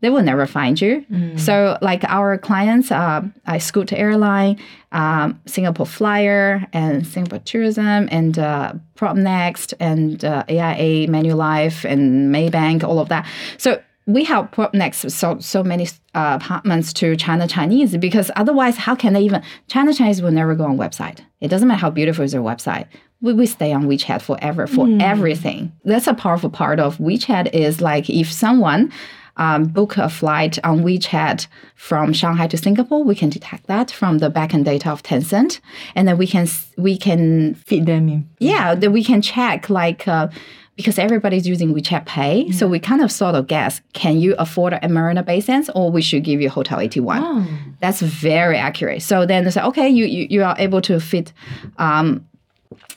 they 0.00 0.10
will 0.10 0.22
never 0.22 0.46
find 0.46 0.80
you. 0.80 1.04
Mm. 1.10 1.38
So, 1.40 1.76
like 1.82 2.04
our 2.04 2.38
clients, 2.38 2.92
uh, 2.92 3.22
I 3.46 3.58
Scoot 3.58 3.92
Airline, 3.92 4.58
um, 4.92 5.40
Singapore 5.46 5.86
Flyer, 5.86 6.66
and 6.72 7.06
Singapore 7.06 7.40
Tourism, 7.40 8.08
and 8.10 8.38
uh, 8.38 8.74
PropNex, 8.96 9.74
and 9.80 10.24
uh, 10.24 10.44
AIA, 10.48 11.08
Manulife, 11.08 11.84
and 11.84 12.32
Maybank, 12.32 12.84
all 12.84 13.00
of 13.00 13.08
that. 13.08 13.26
So 13.56 13.80
we 14.08 14.24
help 14.24 14.52
PropNex 14.52 15.10
so 15.10 15.38
so 15.38 15.62
many 15.62 15.86
uh, 16.14 16.38
apartments 16.40 16.94
to 16.94 17.14
China 17.14 17.46
Chinese 17.46 17.94
because 17.98 18.30
otherwise, 18.36 18.78
how 18.78 18.94
can 18.94 19.12
they 19.12 19.20
even 19.20 19.42
China 19.68 19.92
Chinese 19.92 20.22
will 20.22 20.30
never 20.30 20.54
go 20.54 20.64
on 20.64 20.78
website. 20.78 21.20
It 21.40 21.48
doesn't 21.48 21.68
matter 21.68 21.80
how 21.80 21.90
beautiful 21.90 22.24
is 22.24 22.32
their 22.32 22.40
website. 22.40 22.86
We, 23.20 23.34
we 23.34 23.46
stay 23.46 23.72
on 23.72 23.84
WeChat 23.84 24.22
forever 24.22 24.66
for 24.66 24.86
mm. 24.86 25.02
everything. 25.02 25.72
That's 25.84 26.06
a 26.06 26.14
powerful 26.14 26.48
part 26.48 26.80
of 26.80 26.96
WeChat 26.96 27.52
is 27.52 27.82
like 27.82 28.08
if 28.08 28.32
someone 28.32 28.90
um, 29.36 29.66
book 29.66 29.98
a 29.98 30.08
flight 30.08 30.58
on 30.64 30.80
WeChat 30.80 31.46
from 31.74 32.14
Shanghai 32.14 32.46
to 32.46 32.56
Singapore, 32.56 33.04
we 33.04 33.14
can 33.14 33.28
detect 33.28 33.66
that 33.66 33.90
from 33.90 34.18
the 34.18 34.30
backend 34.30 34.64
data 34.64 34.90
of 34.90 35.02
Tencent, 35.02 35.60
and 35.94 36.08
then 36.08 36.16
we 36.16 36.26
can 36.26 36.48
we 36.78 36.96
can 36.96 37.54
feed 37.56 37.84
them 37.84 38.08
in. 38.08 38.28
Yeah, 38.38 38.74
then 38.74 38.92
we 38.92 39.04
can 39.04 39.20
check 39.20 39.68
like. 39.68 40.08
Uh, 40.08 40.28
because 40.78 40.96
everybody's 40.96 41.44
using 41.44 41.74
WeChat 41.74 42.06
Pay, 42.06 42.44
mm. 42.44 42.54
so 42.54 42.68
we 42.68 42.78
kind 42.78 43.02
of 43.02 43.10
sort 43.10 43.34
of 43.34 43.48
guess: 43.48 43.80
can 43.94 44.18
you 44.18 44.36
afford 44.38 44.78
a 44.80 44.88
Marina 44.88 45.24
Bay 45.24 45.40
Sands, 45.40 45.68
or 45.74 45.90
we 45.90 46.00
should 46.00 46.22
give 46.22 46.40
you 46.40 46.48
Hotel 46.48 46.78
Eighty 46.78 47.00
One? 47.00 47.20
Oh. 47.22 47.46
That's 47.80 48.00
very 48.00 48.56
accurate. 48.56 49.02
So 49.02 49.26
then 49.26 49.42
they 49.42 49.50
say, 49.50 49.62
okay, 49.62 49.88
you 49.88 50.06
you, 50.06 50.28
you 50.30 50.44
are 50.44 50.54
able 50.56 50.80
to 50.82 51.00
fit 51.00 51.32
um, 51.78 52.24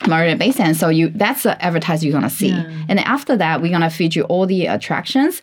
Marina 0.07 0.37
Bay 0.37 0.51
Sands. 0.51 0.79
So 0.79 0.89
you 0.89 1.09
that's 1.09 1.41
the 1.41 1.59
advertisement 1.65 2.03
you're 2.03 2.13
gonna 2.13 2.29
see. 2.29 2.49
Yeah. 2.49 2.85
And 2.87 2.99
after 2.99 3.35
that, 3.35 3.63
we're 3.63 3.71
gonna 3.71 3.89
feed 3.89 4.15
you 4.15 4.23
all 4.25 4.45
the 4.45 4.67
attractions. 4.67 5.41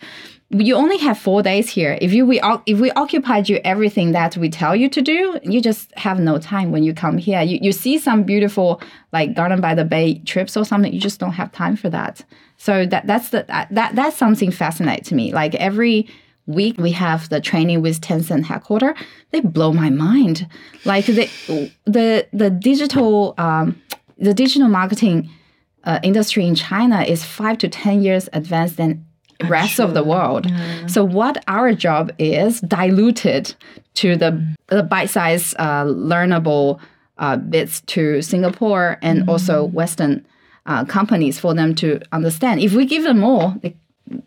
You 0.51 0.77
only 0.77 0.97
have 0.99 1.19
four 1.19 1.43
days 1.43 1.69
here. 1.69 1.99
If 2.01 2.15
you 2.15 2.25
we 2.25 2.41
if 2.65 2.81
we 2.81 2.91
occupied 2.93 3.51
you 3.51 3.61
everything 3.65 4.13
that 4.13 4.35
we 4.39 4.49
tell 4.49 4.75
you 4.75 4.89
to 4.89 5.03
do, 5.03 5.39
you 5.43 5.61
just 5.61 5.93
have 5.99 6.19
no 6.19 6.39
time 6.39 6.73
when 6.73 6.85
you 6.85 6.95
come 6.95 7.19
here. 7.19 7.43
You 7.43 7.59
you 7.61 7.71
see 7.71 7.99
some 7.99 8.23
beautiful 8.23 8.81
like 9.13 9.35
Garden 9.35 9.61
by 9.61 9.75
the 9.75 9.85
Bay 9.85 10.21
trips 10.21 10.57
or 10.57 10.65
something. 10.65 10.91
You 10.91 11.01
just 11.01 11.21
don't 11.21 11.33
have 11.33 11.53
time 11.53 11.77
for 11.77 11.91
that. 11.91 12.25
So 12.57 12.87
that 12.87 13.07
that's 13.07 13.29
the 13.29 13.45
that 13.49 13.95
that's 13.95 14.17
something 14.17 14.51
fascinating 14.51 15.05
to 15.05 15.15
me. 15.15 15.33
Like 15.33 15.55
every 15.57 16.09
week 16.47 16.79
we 16.79 16.93
have 16.93 17.29
the 17.29 17.43
training 17.43 17.83
with 17.83 18.01
Tencent 18.01 18.45
headquarter. 18.45 18.95
They 19.33 19.41
blow 19.41 19.75
my 19.75 19.91
mind. 19.91 20.49
Like 20.87 21.05
the 21.05 21.29
the 21.85 22.27
the 22.33 22.49
digital 22.49 23.35
um, 23.37 23.83
the 24.17 24.33
digital 24.33 24.69
marketing 24.69 25.29
uh, 25.85 26.01
industry 26.03 26.47
in 26.47 26.55
China 26.55 27.03
is 27.03 27.25
five 27.25 27.59
to 27.59 27.69
10 27.69 28.03
years 28.03 28.29
advanced 28.33 28.77
than 28.77 29.05
I'm 29.41 29.51
rest 29.51 29.75
sure. 29.75 29.87
of 29.87 29.95
the 29.95 30.03
world. 30.03 30.51
Yeah. 30.51 30.87
So 30.87 31.05
what 31.05 31.43
our 31.47 31.73
job 31.73 32.13
is 32.19 32.61
diluted 32.61 33.55
to 33.95 34.17
the, 34.17 34.57
the 34.69 34.83
bite-sized 34.83 35.55
uh, 35.59 35.85
learnable 35.85 36.81
uh, 37.19 37.37
bits 37.37 37.81
to 37.83 38.23
Singapore 38.23 38.99
and 39.03 39.23
mm. 39.23 39.29
also 39.29 39.65
Western 39.65 40.25
uh, 40.67 40.85
companies 40.85 41.39
for 41.39 41.55
them 41.55 41.75
to 41.77 42.01
understand. 42.13 42.61
If 42.61 42.75
we 42.75 42.85
give 42.85 43.03
them 43.03 43.19
more, 43.19 43.55
they, 43.63 43.75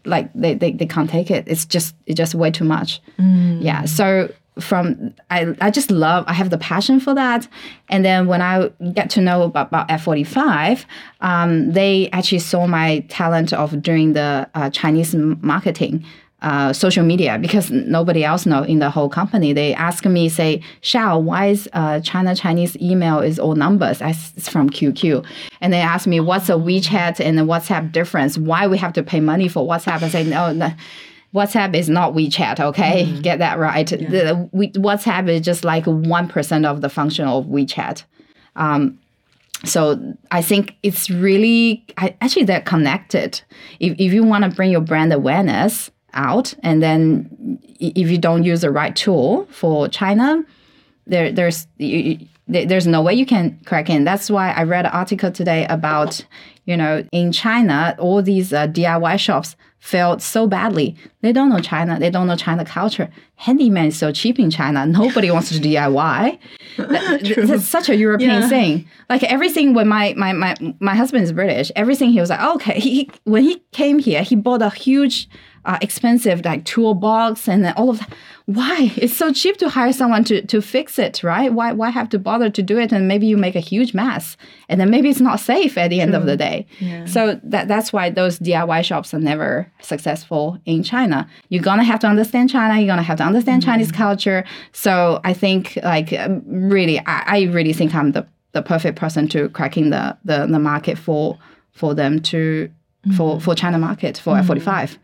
like 0.05 0.31
they, 0.33 0.53
they, 0.53 0.71
they 0.71 0.85
can't 0.85 1.09
take 1.09 1.31
it. 1.31 1.43
It's 1.47 1.65
just 1.65 1.95
it's 2.05 2.17
just 2.17 2.35
way 2.35 2.51
too 2.51 2.65
much. 2.65 3.01
Mm. 3.19 3.63
Yeah. 3.63 3.85
So 3.85 4.31
from 4.59 5.13
I, 5.29 5.55
I 5.61 5.71
just 5.71 5.91
love 5.91 6.25
I 6.27 6.33
have 6.33 6.49
the 6.49 6.57
passion 6.57 6.99
for 6.99 7.13
that 7.15 7.47
and 7.87 8.03
then 8.03 8.27
when 8.27 8.41
I 8.41 8.69
get 8.93 9.09
to 9.11 9.21
know 9.21 9.43
about, 9.43 9.67
about 9.67 9.87
F45 9.87 10.85
um, 11.21 11.71
they 11.71 12.09
actually 12.11 12.39
saw 12.39 12.67
my 12.67 12.99
talent 13.07 13.53
of 13.53 13.81
doing 13.81 14.13
the 14.13 14.49
uh, 14.53 14.69
Chinese 14.69 15.15
marketing 15.15 16.05
uh, 16.41 16.73
social 16.73 17.05
media 17.05 17.37
because 17.37 17.69
nobody 17.69 18.23
else 18.23 18.45
know 18.45 18.63
in 18.63 18.79
the 18.79 18.89
whole 18.89 19.09
company. 19.09 19.53
They 19.53 19.75
ask 19.75 20.05
me, 20.05 20.27
say, 20.27 20.61
Xiao, 20.81 21.21
why 21.21 21.47
is 21.47 21.69
uh, 21.73 21.99
China 21.99 22.35
Chinese 22.35 22.75
email 22.77 23.19
is 23.19 23.37
all 23.37 23.53
numbers? 23.53 24.01
It's 24.01 24.49
from 24.49 24.69
QQ. 24.69 25.23
And 25.61 25.71
they 25.71 25.81
ask 25.81 26.07
me, 26.07 26.19
what's 26.19 26.49
a 26.49 26.53
WeChat 26.53 27.23
and 27.23 27.37
the 27.37 27.43
WhatsApp 27.43 27.91
difference? 27.91 28.39
Why 28.39 28.65
we 28.65 28.79
have 28.79 28.93
to 28.93 29.03
pay 29.03 29.19
money 29.19 29.47
for 29.47 29.67
WhatsApp? 29.67 30.01
I 30.01 30.09
say, 30.09 30.23
no, 30.23 30.51
no 30.51 30.73
WhatsApp 31.33 31.75
is 31.75 31.89
not 31.89 32.13
WeChat, 32.13 32.59
okay? 32.59 33.05
Mm. 33.05 33.21
Get 33.21 33.39
that 33.39 33.57
right. 33.57 33.89
Yeah. 33.89 34.09
The, 34.09 34.49
we, 34.51 34.69
WhatsApp 34.71 35.29
is 35.29 35.41
just 35.41 35.63
like 35.63 35.85
1% 35.85 36.65
of 36.65 36.81
the 36.81 36.89
function 36.89 37.25
of 37.27 37.45
WeChat. 37.45 38.03
Um, 38.55 38.99
so 39.63 40.15
I 40.31 40.41
think 40.41 40.75
it's 40.83 41.09
really, 41.09 41.85
I, 41.97 42.15
actually, 42.21 42.43
they're 42.43 42.61
connected. 42.61 43.41
If, 43.79 43.93
if 43.99 44.11
you 44.11 44.23
want 44.23 44.43
to 44.43 44.49
bring 44.49 44.71
your 44.71 44.81
brand 44.81 45.13
awareness 45.13 45.91
out, 46.13 46.53
and 46.63 46.81
then 46.81 47.59
if 47.79 48.09
you 48.09 48.17
don't 48.17 48.43
use 48.43 48.61
the 48.61 48.71
right 48.71 48.95
tool 48.95 49.47
for 49.51 49.87
China, 49.87 50.43
there, 51.07 51.31
there's, 51.31 51.67
you, 51.77 52.27
there's 52.47 52.87
no 52.87 53.01
way 53.01 53.13
you 53.13 53.25
can 53.25 53.57
crack 53.65 53.89
in. 53.89 54.03
That's 54.03 54.29
why 54.29 54.51
I 54.51 54.63
read 54.63 54.85
an 54.85 54.91
article 54.91 55.31
today 55.31 55.65
about, 55.69 56.25
you 56.71 56.77
know, 56.77 57.03
in 57.11 57.33
China, 57.33 57.95
all 57.99 58.21
these 58.21 58.53
uh, 58.53 58.65
DIY 58.65 59.19
shops 59.19 59.57
failed 59.79 60.21
so 60.21 60.47
badly. 60.47 60.95
They 61.19 61.33
don't 61.33 61.49
know 61.49 61.59
China. 61.59 61.99
They 61.99 62.09
don't 62.09 62.27
know 62.27 62.37
China 62.37 62.63
culture. 62.63 63.09
Handyman 63.35 63.87
is 63.87 63.97
so 63.97 64.13
cheap 64.13 64.39
in 64.39 64.49
China. 64.49 64.85
Nobody 64.85 65.29
wants 65.31 65.49
to 65.49 65.59
DIY. 65.59 66.39
That, 66.77 67.47
that's 67.47 67.67
such 67.67 67.89
a 67.89 67.95
European 67.97 68.43
yeah. 68.43 68.47
thing. 68.47 68.87
Like 69.09 69.23
everything 69.23 69.73
when 69.73 69.89
my, 69.89 70.13
my, 70.15 70.31
my, 70.31 70.55
my 70.79 70.95
husband 70.95 71.25
is 71.25 71.33
British, 71.33 71.69
everything 71.75 72.11
he 72.11 72.21
was 72.21 72.29
like, 72.29 72.39
oh, 72.41 72.55
okay. 72.55 72.79
He, 72.79 73.11
when 73.25 73.43
he 73.43 73.61
came 73.73 73.99
here, 73.99 74.23
he 74.23 74.37
bought 74.37 74.61
a 74.61 74.69
huge 74.69 75.27
uh, 75.65 75.77
expensive 75.81 76.43
like 76.43 76.65
toolbox 76.65 77.47
and 77.47 77.65
all 77.77 77.89
of 77.89 77.99
that. 77.99 78.13
Why? 78.45 78.91
It's 78.97 79.15
so 79.15 79.31
cheap 79.31 79.57
to 79.57 79.69
hire 79.69 79.93
someone 79.93 80.23
to, 80.25 80.45
to 80.47 80.61
fix 80.61 80.97
it, 80.97 81.23
right? 81.23 81.53
Why, 81.53 81.71
why 81.71 81.89
have 81.89 82.09
to 82.09 82.19
bother 82.19 82.49
to 82.49 82.61
do 82.61 82.77
it 82.79 82.91
and 82.91 83.07
maybe 83.07 83.27
you 83.27 83.37
make 83.37 83.55
a 83.55 83.59
huge 83.59 83.93
mess 83.93 84.35
and 84.67 84.81
then 84.81 84.89
maybe 84.89 85.09
it's 85.09 85.21
not 85.21 85.39
safe 85.39 85.77
at 85.77 85.89
the 85.89 85.97
True. 85.97 86.01
end 86.01 86.15
of 86.15 86.25
the 86.25 86.35
day. 86.35 86.65
Yeah. 86.79 87.05
So 87.05 87.39
that, 87.43 87.67
that's 87.67 87.93
why 87.93 88.09
those 88.09 88.39
DIY 88.39 88.83
shops 88.83 89.13
are 89.13 89.19
never 89.19 89.71
successful 89.81 90.57
in 90.65 90.83
China. 90.83 91.29
You're 91.49 91.63
gonna 91.63 91.83
have 91.83 91.99
to 92.01 92.07
understand 92.07 92.49
China. 92.49 92.79
You're 92.79 92.87
gonna 92.87 93.03
have 93.03 93.17
to 93.17 93.23
understand 93.23 93.61
mm-hmm. 93.61 93.71
Chinese 93.71 93.91
culture. 93.91 94.43
So 94.73 95.21
I 95.23 95.33
think 95.33 95.77
like 95.83 96.11
um, 96.13 96.41
really, 96.45 96.99
I, 96.99 97.23
I 97.25 97.41
really 97.51 97.73
think 97.73 97.93
I'm 97.93 98.11
the, 98.11 98.27
the 98.53 98.61
perfect 98.61 98.97
person 98.97 99.27
to 99.29 99.49
cracking 99.49 99.91
the, 99.91 100.17
the, 100.25 100.45
the 100.47 100.59
market 100.59 100.97
for 100.97 101.37
for 101.71 101.93
them 101.95 102.19
to 102.19 102.69
mm-hmm. 103.05 103.15
for 103.15 103.39
for 103.39 103.55
China 103.55 103.77
market 103.77 104.17
for 104.17 104.35
mm-hmm. 104.35 104.51
F45. 104.51 104.97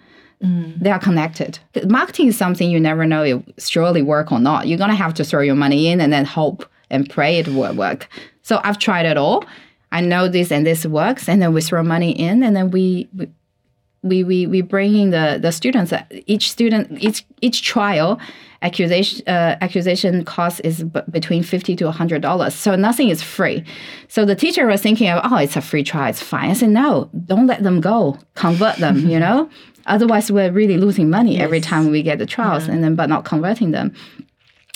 Mm. 0.44 0.80
They 0.80 0.92
are 0.92 1.00
connected. 1.00 1.60
Marketing 1.86 2.28
is 2.28 2.38
something 2.38 2.70
you 2.70 2.80
never 2.80 3.06
know 3.06 3.24
it 3.24 3.44
surely 3.58 4.04
work 4.04 4.32
or 4.32 4.40
not. 4.40 4.68
You're 4.68 4.78
gonna 4.78 4.96
have 4.96 5.14
to 5.16 5.24
throw 5.24 5.42
your 5.42 5.56
money 5.56 5.88
in 5.88 6.00
and 6.00 6.14
then 6.14 6.26
hope 6.26 6.66
and 6.90 7.10
pray 7.10 7.40
it 7.40 7.48
will 7.48 7.74
work. 7.74 8.08
So 8.44 8.62
I've 8.64 8.78
tried 8.78 9.06
it 9.06 9.18
all. 9.18 9.44
I 9.92 10.02
know 10.02 10.28
this 10.28 10.52
and 10.52 10.66
this 10.66 10.86
works, 10.86 11.30
and 11.30 11.42
then 11.42 11.54
we 11.54 11.62
throw 11.62 11.82
money 11.82 12.12
in, 12.12 12.44
and 12.44 12.56
then 12.56 12.72
we 12.72 13.08
we 14.04 14.24
we, 14.24 14.46
we 14.46 14.62
bring 14.62 14.96
in 14.96 15.10
the 15.12 15.40
the 15.42 15.52
students. 15.52 15.94
Each 16.28 16.52
student 16.52 17.02
each 17.02 17.26
each 17.42 17.62
trial 17.64 18.20
acquisition 18.62 19.24
uh, 19.28 19.58
acquisition 19.62 20.26
cost 20.26 20.62
is 20.64 20.84
b- 20.84 21.02
between 21.10 21.44
fifty 21.44 21.76
to 21.78 21.92
hundred 21.92 22.22
dollars. 22.22 22.54
So 22.54 22.76
nothing 22.76 23.10
is 23.10 23.22
free. 23.24 23.64
So 24.08 24.26
the 24.26 24.36
teacher 24.36 24.68
was 24.68 24.82
thinking 24.82 25.10
of 25.10 25.22
oh 25.24 25.38
it's 25.38 25.56
a 25.56 25.62
free 25.62 25.84
trial 25.84 26.10
it's 26.10 26.22
fine. 26.22 26.50
I 26.50 26.54
said 26.54 26.70
no 26.70 27.10
don't 27.26 27.48
let 27.48 27.64
them 27.64 27.82
go 27.82 28.18
convert 28.36 28.78
them 28.78 28.98
you 29.10 29.20
know 29.20 29.50
Otherwise, 29.88 30.32
we're 30.32 30.52
really 30.52 30.78
losing 30.78 31.10
money 31.10 31.34
yes. 31.34 31.44
every 31.44 31.62
time 31.62 31.90
we 31.90 32.04
get 32.04 32.20
the 32.20 32.26
trials, 32.26 32.68
yeah. 32.68 32.74
and 32.74 32.84
then 32.84 32.96
but 32.96 33.10
not 33.10 33.26
converting 33.26 33.72
them. 33.72 33.94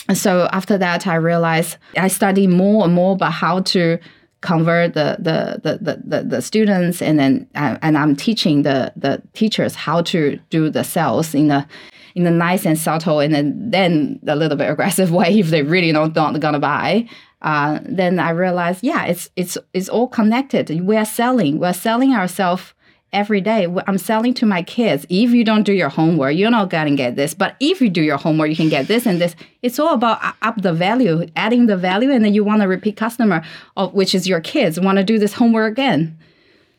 And 0.08 0.18
so 0.18 0.48
after 0.52 0.76
that, 0.78 1.06
I 1.06 1.14
realized 1.14 1.76
I 1.96 2.08
studied 2.08 2.48
more 2.48 2.84
and 2.84 2.94
more 2.94 3.14
about 3.14 3.32
how 3.32 3.60
to 3.60 3.98
convert 4.40 4.94
the 4.94 5.16
the 5.20 5.60
the 5.62 6.02
the, 6.04 6.22
the, 6.24 6.42
students, 6.42 7.00
and 7.00 7.18
then 7.18 7.48
uh, 7.54 7.78
and 7.82 7.96
I'm 7.96 8.16
teaching 8.16 8.62
the 8.62 8.92
the 8.96 9.22
teachers 9.32 9.74
how 9.74 10.02
to 10.02 10.38
do 10.50 10.70
the 10.70 10.82
sales 10.82 11.34
in 11.34 11.50
a 11.50 11.66
in 12.14 12.26
a 12.26 12.30
nice 12.30 12.66
and 12.66 12.78
subtle 12.78 13.20
and 13.20 13.32
then, 13.34 13.70
then 13.70 14.20
a 14.26 14.36
little 14.36 14.56
bit 14.56 14.68
aggressive 14.68 15.10
way 15.18 15.38
if 15.38 15.48
they 15.48 15.62
really 15.62 15.92
don't 15.92 16.14
not 16.14 16.38
gonna 16.40 16.58
buy. 16.58 17.08
Uh, 17.40 17.80
then 17.84 18.18
I 18.18 18.30
realized, 18.30 18.84
yeah, 18.84 19.04
it's 19.06 19.28
it's 19.36 19.58
it's 19.72 19.88
all 19.88 20.08
connected. 20.08 20.68
We 20.86 20.96
are 20.96 21.04
selling. 21.04 21.58
We're 21.58 21.72
selling 21.72 22.12
ourselves 22.12 22.74
every 23.12 23.40
day. 23.40 23.66
I'm 23.86 23.98
selling 23.98 24.34
to 24.34 24.46
my 24.46 24.62
kids. 24.62 25.04
If 25.08 25.30
you 25.30 25.44
don't 25.44 25.64
do 25.64 25.72
your 25.72 25.88
homework, 25.88 26.34
you're 26.34 26.50
not 26.50 26.70
going 26.70 26.88
to 26.88 26.96
get 26.96 27.16
this. 27.16 27.34
But 27.34 27.56
if 27.60 27.80
you 27.80 27.90
do 27.90 28.02
your 28.02 28.16
homework, 28.16 28.48
you 28.48 28.56
can 28.56 28.68
get 28.68 28.88
this 28.88 29.06
and 29.06 29.20
this. 29.20 29.36
It's 29.62 29.78
all 29.78 29.94
about 29.94 30.20
up 30.42 30.62
the 30.62 30.72
value, 30.72 31.26
adding 31.36 31.66
the 31.66 31.76
value, 31.76 32.10
and 32.10 32.24
then 32.24 32.34
you 32.34 32.44
want 32.44 32.62
a 32.62 32.68
repeat 32.68 32.96
customer, 32.96 33.44
which 33.92 34.14
is 34.14 34.26
your 34.26 34.40
kids, 34.40 34.80
want 34.80 34.98
to 34.98 35.04
do 35.04 35.18
this 35.18 35.34
homework 35.34 35.72
again. 35.72 36.18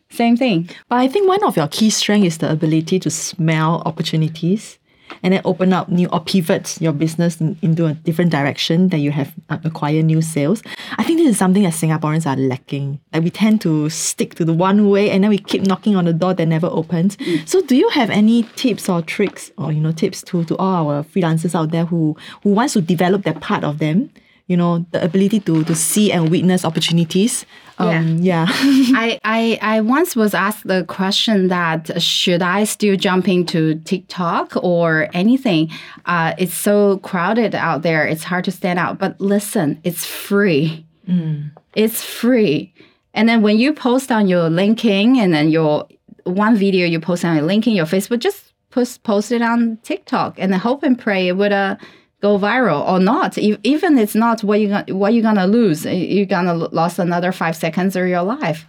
Same 0.10 0.38
thing. 0.38 0.70
But 0.90 0.98
I 0.98 1.08
think 1.08 1.28
one 1.28 1.44
of 1.44 1.58
your 1.58 1.68
key 1.68 1.90
strengths 1.90 2.28
is 2.28 2.38
the 2.38 2.52
ability 2.52 3.00
to 3.00 3.10
smell 3.10 3.82
opportunities 3.86 4.78
and 5.22 5.34
then 5.34 5.42
open 5.46 5.74
up 5.74 5.90
new 5.90 6.08
or 6.08 6.20
pivot 6.20 6.80
your 6.82 6.94
business 6.94 7.40
in, 7.40 7.58
into 7.62 7.86
a 7.86 7.94
different 7.94 8.32
direction 8.32 8.90
that 8.90 9.00
you 9.00 9.12
have 9.12 9.34
uh, 9.50 9.58
acquired 9.64 10.06
new 10.06 10.22
sales. 10.22 10.64
I 10.98 11.04
think 11.04 11.20
this 11.20 11.30
is 11.30 11.38
something 11.38 11.64
that 11.64 11.74
Singaporeans 11.74 12.26
are 12.26 12.36
lacking. 12.36 13.00
Like 13.14 13.24
we 13.24 13.30
tend 13.30 13.62
to 13.62 13.90
stick 13.90 14.36
to 14.36 14.46
the 14.46 14.54
one 14.54 14.90
way 14.90 15.12
and 15.12 15.24
then 15.24 15.30
we 15.30 15.38
keep 15.38 15.64
knocking 15.64 15.96
on 15.96 16.06
the 16.06 16.14
door 16.14 16.34
that 16.34 16.46
never 16.46 16.68
opens. 16.68 17.18
Mm. 17.18 17.48
So 17.48 17.62
do 17.62 17.76
you 17.76 17.90
have 17.90 18.10
any 18.10 18.44
tips 18.56 18.90
or 18.90 19.02
tricks 19.02 19.52
or 19.58 19.72
you 19.72 19.80
know 19.80 19.92
tips 19.92 20.22
to, 20.24 20.44
to 20.46 20.58
all 20.58 20.90
our 20.90 21.04
freelancers 21.04 21.56
out 21.56 21.72
there 21.72 21.86
who 21.86 22.16
who 22.44 22.52
wants 22.52 22.74
to 22.74 22.82
develop 22.82 23.24
that 23.24 23.42
part 23.42 23.64
of 23.64 23.80
them 23.80 24.10
you 24.48 24.58
know 24.58 24.86
the 24.92 25.04
ability 25.04 25.40
to 25.42 25.64
to 25.64 25.76
see 25.76 26.12
and 26.12 26.30
witness 26.30 26.66
opportunities. 26.66 27.46
Um, 27.80 28.18
yeah, 28.20 28.46
yeah. 28.46 28.48
I, 28.96 29.20
I 29.24 29.60
i 29.62 29.82
once 29.82 30.16
was 30.16 30.34
asked 30.34 30.68
the 30.68 30.84
question 30.86 31.48
that 31.48 32.00
should 32.02 32.44
i 32.44 32.66
still 32.66 32.96
jump 32.96 33.28
into 33.28 33.76
tiktok 33.80 34.56
or 34.62 35.10
anything? 35.14 35.72
Uh, 36.06 36.34
it's 36.38 36.54
so 36.54 36.98
crowded 37.00 37.56
out 37.56 37.82
there 37.82 38.06
it's 38.06 38.24
hard 38.24 38.44
to 38.46 38.52
stand 38.52 38.80
out. 38.80 39.00
But 39.00 39.20
listen 39.20 39.80
it's 39.84 40.06
free. 40.06 40.86
Mm. 41.08 41.52
it's 41.76 42.04
free. 42.04 42.74
And 43.14 43.28
then 43.28 43.42
when 43.42 43.58
you 43.58 43.74
post 43.74 44.12
on 44.12 44.28
your 44.28 44.50
linkedin 44.50 45.18
and 45.18 45.34
then 45.34 45.50
your 45.50 45.88
one 46.26 46.56
video 46.56 46.86
you 46.88 47.00
post 47.00 47.26
on 47.26 47.36
your 47.36 47.46
linkedin 47.46 47.76
your 47.76 47.86
facebook 47.86 48.20
just 48.20 48.54
post 48.74 49.04
post 49.04 49.32
it 49.32 49.42
on 49.42 49.78
TikTok 49.84 50.40
and 50.40 50.52
then 50.52 50.60
hope 50.60 50.84
and 50.84 50.98
pray 50.98 51.28
it 51.28 51.38
would 51.38 51.52
uh, 51.52 51.76
go 52.24 52.40
viral 52.40 52.88
or 52.88 53.00
not. 53.00 53.38
If, 53.38 53.60
even 53.64 53.98
it's 53.98 54.16
not, 54.16 54.44
what 54.44 54.60
you 54.62 54.70
gonna, 54.70 54.96
what 54.96 55.14
you 55.14 55.22
gonna 55.22 55.46
lose? 55.46 55.86
You're 55.86 56.26
gonna 56.26 56.56
lose 56.56 56.98
another 56.98 57.32
five 57.32 57.56
seconds 57.56 57.96
of 57.96 58.08
your 58.08 58.24
life. 58.24 58.66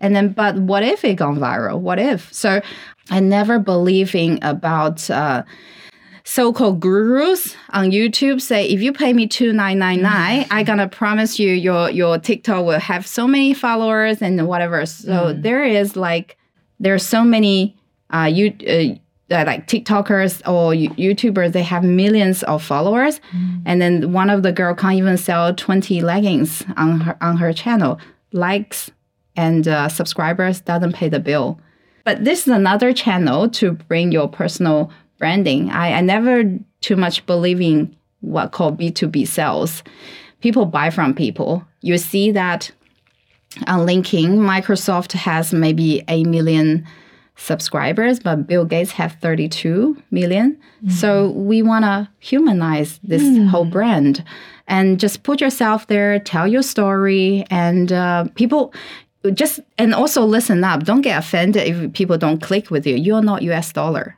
And 0.00 0.14
then, 0.14 0.32
but 0.32 0.56
what 0.56 0.82
if 0.82 1.04
it 1.04 1.14
gone 1.14 1.38
viral? 1.38 1.78
What 1.78 1.98
if? 1.98 2.30
So, 2.34 2.60
I 3.08 3.20
never 3.20 3.58
believing 3.58 4.42
about. 4.42 5.08
Uh, 5.08 5.44
so-called 6.28 6.80
gurus 6.80 7.54
on 7.70 7.92
YouTube 7.92 8.40
say 8.40 8.66
if 8.66 8.82
you 8.82 8.92
pay 8.92 9.12
me 9.12 9.28
two 9.28 9.52
nine 9.52 9.78
nine 9.78 10.02
nine, 10.02 10.44
I 10.50 10.64
gonna 10.64 10.88
promise 10.88 11.38
you 11.38 11.52
your 11.52 11.88
your 11.88 12.18
TikTok 12.18 12.66
will 12.66 12.80
have 12.80 13.06
so 13.06 13.28
many 13.28 13.54
followers 13.54 14.20
and 14.20 14.48
whatever. 14.48 14.84
So 14.86 15.12
mm. 15.12 15.42
there 15.42 15.62
is 15.62 15.94
like 15.94 16.36
there's 16.80 17.06
so 17.06 17.22
many 17.22 17.76
uh, 18.12 18.28
you 18.38 18.46
uh, 18.68 18.98
like 19.28 19.66
TikTokers 19.66 20.40
or 20.46 20.72
YouTubers. 20.72 21.52
They 21.52 21.62
have 21.62 21.82
millions 21.82 22.42
of 22.44 22.62
followers, 22.62 23.20
mm. 23.32 23.62
and 23.64 23.80
then 23.82 24.12
one 24.12 24.30
of 24.30 24.42
the 24.42 24.52
girl 24.52 24.74
can't 24.74 24.94
even 24.94 25.16
sell 25.16 25.54
twenty 25.54 26.00
leggings 26.00 26.64
on 26.76 27.00
her 27.00 27.16
on 27.20 27.36
her 27.38 27.52
channel. 27.52 27.98
Likes 28.32 28.90
and 29.36 29.68
uh, 29.68 29.88
subscribers 29.88 30.60
doesn't 30.60 30.94
pay 30.94 31.08
the 31.08 31.20
bill. 31.20 31.60
But 32.04 32.24
this 32.24 32.46
is 32.46 32.52
another 32.52 32.92
channel 32.92 33.48
to 33.50 33.72
bring 33.72 34.12
your 34.12 34.28
personal 34.28 34.90
branding. 35.18 35.70
I, 35.70 35.94
I 35.94 36.00
never 36.00 36.44
too 36.80 36.96
much 36.96 37.24
believe 37.26 37.60
in 37.60 37.94
what 38.20 38.52
called 38.52 38.78
B2B 38.78 39.26
sales. 39.26 39.82
People 40.40 40.66
buy 40.66 40.90
from 40.90 41.14
people. 41.14 41.66
You 41.80 41.98
see 41.98 42.30
that 42.32 42.70
on 43.66 43.86
LinkedIn, 43.86 44.36
Microsoft 44.36 45.12
has 45.12 45.52
maybe 45.52 46.04
8 46.08 46.26
million 46.26 46.86
subscribers, 47.36 48.18
but 48.18 48.46
Bill 48.46 48.64
Gates 48.64 48.90
have 48.92 49.12
32 49.20 50.02
million. 50.10 50.58
Mm. 50.84 50.92
So 50.92 51.30
we 51.30 51.62
want 51.62 51.84
to 51.84 52.08
humanize 52.18 52.98
this 53.02 53.22
mm. 53.22 53.48
whole 53.48 53.64
brand 53.64 54.24
and 54.66 54.98
just 54.98 55.22
put 55.22 55.40
yourself 55.40 55.86
there, 55.86 56.18
tell 56.18 56.48
your 56.48 56.62
story, 56.62 57.44
and 57.50 57.92
uh, 57.92 58.24
people 58.34 58.72
just 59.32 59.60
and 59.78 59.94
also 59.94 60.24
listen 60.24 60.64
up. 60.64 60.84
Don't 60.84 61.02
get 61.02 61.18
offended 61.18 61.66
if 61.66 61.92
people 61.92 62.16
don't 62.18 62.40
click 62.40 62.70
with 62.70 62.86
you. 62.86 62.96
You're 62.96 63.22
not 63.22 63.42
US 63.42 63.72
dollar 63.72 64.16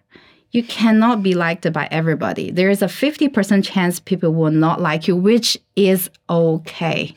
you 0.51 0.63
cannot 0.63 1.23
be 1.23 1.35
liked 1.35 1.71
by 1.73 1.89
everybody. 1.91 2.51
There 2.51 2.71
is 2.71 2.83
a 2.83 2.87
50% 2.87 3.65
chance 3.65 4.01
people 4.01 4.33
will 4.33 4.51
not 4.51 4.81
like 4.81 5.07
you, 5.07 5.15
which 5.15 5.59
is 5.77 6.11
okay. 6.31 7.15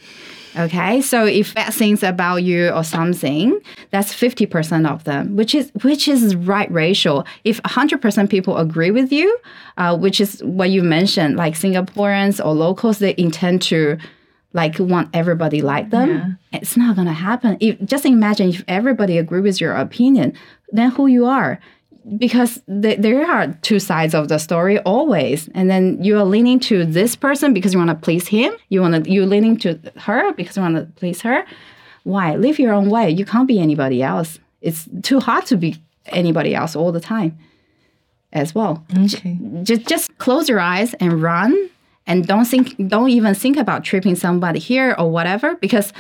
Okay, 0.58 1.02
so 1.02 1.26
if 1.26 1.56
bad 1.56 1.74
things 1.74 2.04
about 2.04 2.38
you 2.38 2.70
or 2.70 2.84
something, 2.84 3.60
that's 3.92 4.14
50% 4.14 4.90
of 4.90 5.04
them, 5.06 5.36
which 5.36 5.56
is 5.56 5.72
which 5.82 6.08
is 6.08 6.36
right 6.36 6.72
ratio. 6.72 7.24
If 7.44 7.62
100% 7.64 8.30
people 8.30 8.58
agree 8.58 8.92
with 8.92 9.12
you, 9.12 9.38
uh, 9.78 9.98
which 9.98 10.20
is 10.20 10.42
what 10.44 10.70
you 10.70 10.84
mentioned, 10.84 11.38
like 11.38 11.54
Singaporeans 11.54 12.44
or 12.44 12.54
locals, 12.54 13.00
they 13.00 13.16
intend 13.18 13.62
to 13.64 13.98
like 14.54 14.78
want 14.80 15.10
everybody 15.14 15.62
like 15.62 15.90
them. 15.90 16.10
Yeah. 16.10 16.60
It's 16.60 16.76
not 16.76 16.96
gonna 16.96 17.14
happen. 17.14 17.58
If 17.62 17.82
just 17.86 18.06
imagine 18.06 18.50
if 18.50 18.64
everybody 18.68 19.18
agree 19.18 19.42
with 19.42 19.62
your 19.62 19.74
opinion, 19.74 20.34
then 20.72 20.92
who 20.92 21.08
you 21.08 21.26
are 21.26 21.60
because 22.18 22.62
th- 22.68 23.00
there 23.00 23.26
are 23.30 23.48
two 23.62 23.80
sides 23.80 24.14
of 24.14 24.28
the 24.28 24.38
story 24.38 24.80
always. 24.80 25.50
And 25.54 25.70
then 25.70 26.04
you 26.04 26.18
are 26.18 26.24
leaning 26.24 26.60
to 26.62 26.86
this 26.86 27.16
person 27.16 27.54
because 27.54 27.74
you 27.74 27.80
want 27.80 27.90
to 27.90 27.96
please 27.96 28.28
him. 28.28 28.54
You 28.70 28.82
want 28.82 29.06
to 29.06 29.12
you're 29.12 29.26
leaning 29.26 29.58
to 29.58 29.80
her 29.98 30.34
because 30.34 30.58
you 30.58 30.64
want 30.64 30.76
to 30.76 30.86
please 30.96 31.22
her. 31.22 31.46
Why? 32.04 32.36
Live 32.36 32.60
your 32.60 32.74
own 32.74 32.90
way. 32.90 33.10
You 33.10 33.26
can't 33.26 33.48
be 33.48 33.60
anybody 33.60 34.02
else. 34.02 34.40
It's 34.62 34.88
too 35.02 35.20
hard 35.20 35.46
to 35.48 35.58
be 35.58 35.78
anybody 36.08 36.56
else 36.56 36.76
all 36.76 36.92
the 36.92 37.00
time 37.00 37.38
as 38.34 38.56
well. 38.56 38.84
Okay. 38.98 39.38
just 39.64 39.88
just 39.88 40.18
close 40.18 40.50
your 40.50 40.60
eyes 40.60 40.94
and 40.96 41.22
run 41.22 41.70
and 42.08 42.26
don't 42.26 42.46
think 42.46 42.76
don't 42.88 43.10
even 43.10 43.36
think 43.36 43.58
about 43.58 43.84
tripping 43.84 44.16
somebody 44.16 44.60
here 44.60 44.96
or 44.98 45.12
whatever 45.12 45.56
because 45.56 45.94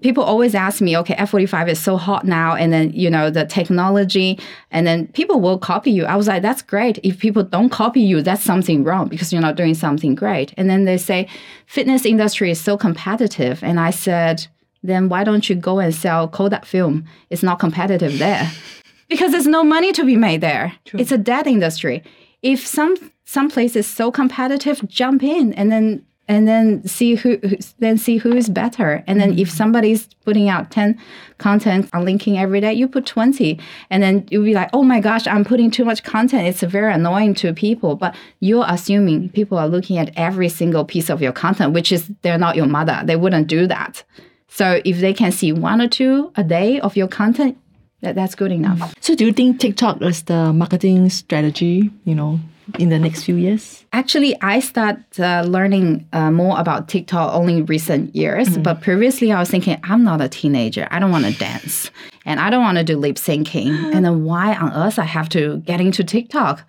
people 0.00 0.24
always 0.24 0.54
ask 0.54 0.80
me, 0.80 0.96
okay, 0.96 1.14
F45 1.14 1.68
is 1.68 1.78
so 1.78 1.96
hot 1.96 2.24
now, 2.24 2.54
and 2.54 2.72
then, 2.72 2.92
you 2.92 3.10
know, 3.10 3.30
the 3.30 3.44
technology, 3.44 4.38
and 4.70 4.86
then 4.86 5.06
people 5.08 5.40
will 5.40 5.58
copy 5.58 5.90
you. 5.90 6.04
I 6.04 6.16
was 6.16 6.26
like, 6.26 6.42
that's 6.42 6.62
great. 6.62 6.98
If 7.02 7.18
people 7.18 7.42
don't 7.42 7.68
copy 7.68 8.00
you, 8.00 8.22
that's 8.22 8.42
something 8.42 8.84
wrong 8.84 9.08
because 9.08 9.32
you're 9.32 9.42
not 9.42 9.56
doing 9.56 9.74
something 9.74 10.14
great. 10.14 10.54
And 10.56 10.70
then 10.70 10.84
they 10.84 10.96
say, 10.96 11.28
fitness 11.66 12.06
industry 12.06 12.50
is 12.50 12.60
so 12.60 12.76
competitive. 12.76 13.62
And 13.62 13.78
I 13.78 13.90
said, 13.90 14.46
then 14.82 15.08
why 15.08 15.24
don't 15.24 15.48
you 15.48 15.54
go 15.54 15.78
and 15.78 15.94
sell 15.94 16.26
Kodak 16.26 16.64
film? 16.64 17.04
It's 17.30 17.42
not 17.42 17.58
competitive 17.58 18.18
there. 18.18 18.50
because 19.08 19.30
there's 19.32 19.46
no 19.46 19.62
money 19.62 19.92
to 19.92 20.04
be 20.04 20.16
made 20.16 20.40
there. 20.40 20.72
True. 20.86 21.00
It's 21.00 21.12
a 21.12 21.18
dead 21.18 21.46
industry. 21.46 22.02
If 22.42 22.66
some 22.66 22.96
some 23.24 23.48
place 23.48 23.76
is 23.76 23.86
so 23.86 24.10
competitive, 24.10 24.86
jump 24.88 25.22
in 25.22 25.52
and 25.54 25.70
then 25.70 26.04
and 26.32 26.48
then 26.48 26.82
see 26.86 27.14
who 27.14 27.38
then 27.78 27.98
see 27.98 28.16
who 28.16 28.32
is 28.32 28.48
better. 28.48 29.04
And 29.06 29.20
then 29.20 29.32
mm-hmm. 29.32 29.40
if 29.40 29.50
somebody's 29.50 30.08
putting 30.24 30.48
out 30.48 30.70
10 30.70 30.98
content 31.36 31.90
on 31.92 32.06
LinkedIn 32.06 32.38
every 32.38 32.60
day 32.62 32.72
you 32.72 32.88
put 32.88 33.04
20 33.04 33.60
and 33.90 34.02
then 34.02 34.26
you'll 34.30 34.44
be 34.44 34.54
like 34.54 34.70
oh 34.72 34.82
my 34.82 34.98
gosh 34.98 35.26
i'm 35.26 35.44
putting 35.44 35.70
too 35.70 35.84
much 35.84 36.02
content. 36.04 36.48
It's 36.48 36.62
very 36.62 36.90
annoying 36.94 37.34
to 37.34 37.52
people 37.52 37.96
but 37.96 38.16
you're 38.40 38.64
assuming 38.66 39.28
people 39.28 39.58
are 39.58 39.68
looking 39.68 39.98
at 39.98 40.10
every 40.16 40.48
single 40.48 40.86
piece 40.86 41.10
of 41.10 41.20
your 41.20 41.32
content 41.32 41.74
which 41.74 41.92
is 41.92 42.10
they're 42.22 42.38
not 42.38 42.56
your 42.56 42.66
mother. 42.66 43.02
They 43.04 43.16
wouldn't 43.16 43.46
do 43.46 43.66
that. 43.66 44.02
So 44.48 44.80
if 44.86 45.00
they 45.00 45.12
can 45.12 45.32
see 45.32 45.52
one 45.52 45.82
or 45.82 45.88
two 45.88 46.32
a 46.36 46.44
day 46.44 46.80
of 46.80 46.96
your 46.96 47.08
content 47.08 47.58
that, 48.00 48.14
that's 48.14 48.34
good 48.34 48.50
enough. 48.50 48.94
So 49.00 49.14
do 49.14 49.26
you 49.26 49.32
think 49.34 49.60
tiktok 49.60 50.00
is 50.00 50.22
the 50.22 50.50
marketing 50.54 51.10
strategy 51.10 51.90
you 52.04 52.14
know 52.14 52.40
in 52.78 52.88
the 52.88 52.98
next 52.98 53.24
few 53.24 53.36
years? 53.36 53.84
Actually, 53.92 54.40
I 54.40 54.60
started 54.60 55.04
uh, 55.18 55.42
learning 55.42 56.08
uh, 56.12 56.30
more 56.30 56.58
about 56.58 56.88
TikTok 56.88 57.34
only 57.34 57.62
recent 57.62 58.14
years. 58.14 58.48
Mm-hmm. 58.48 58.62
But 58.62 58.80
previously, 58.80 59.32
I 59.32 59.38
was 59.38 59.50
thinking, 59.50 59.78
I'm 59.84 60.04
not 60.04 60.20
a 60.20 60.28
teenager. 60.28 60.88
I 60.90 60.98
don't 60.98 61.10
want 61.10 61.26
to 61.26 61.32
dance, 61.32 61.90
and 62.24 62.40
I 62.40 62.50
don't 62.50 62.62
want 62.62 62.78
to 62.78 62.84
do 62.84 62.96
lip 62.96 63.16
syncing. 63.16 63.68
and 63.94 64.04
then 64.04 64.24
why 64.24 64.54
on 64.56 64.72
earth 64.72 64.98
I 64.98 65.04
have 65.04 65.28
to 65.30 65.58
get 65.58 65.80
into 65.80 66.04
TikTok? 66.04 66.62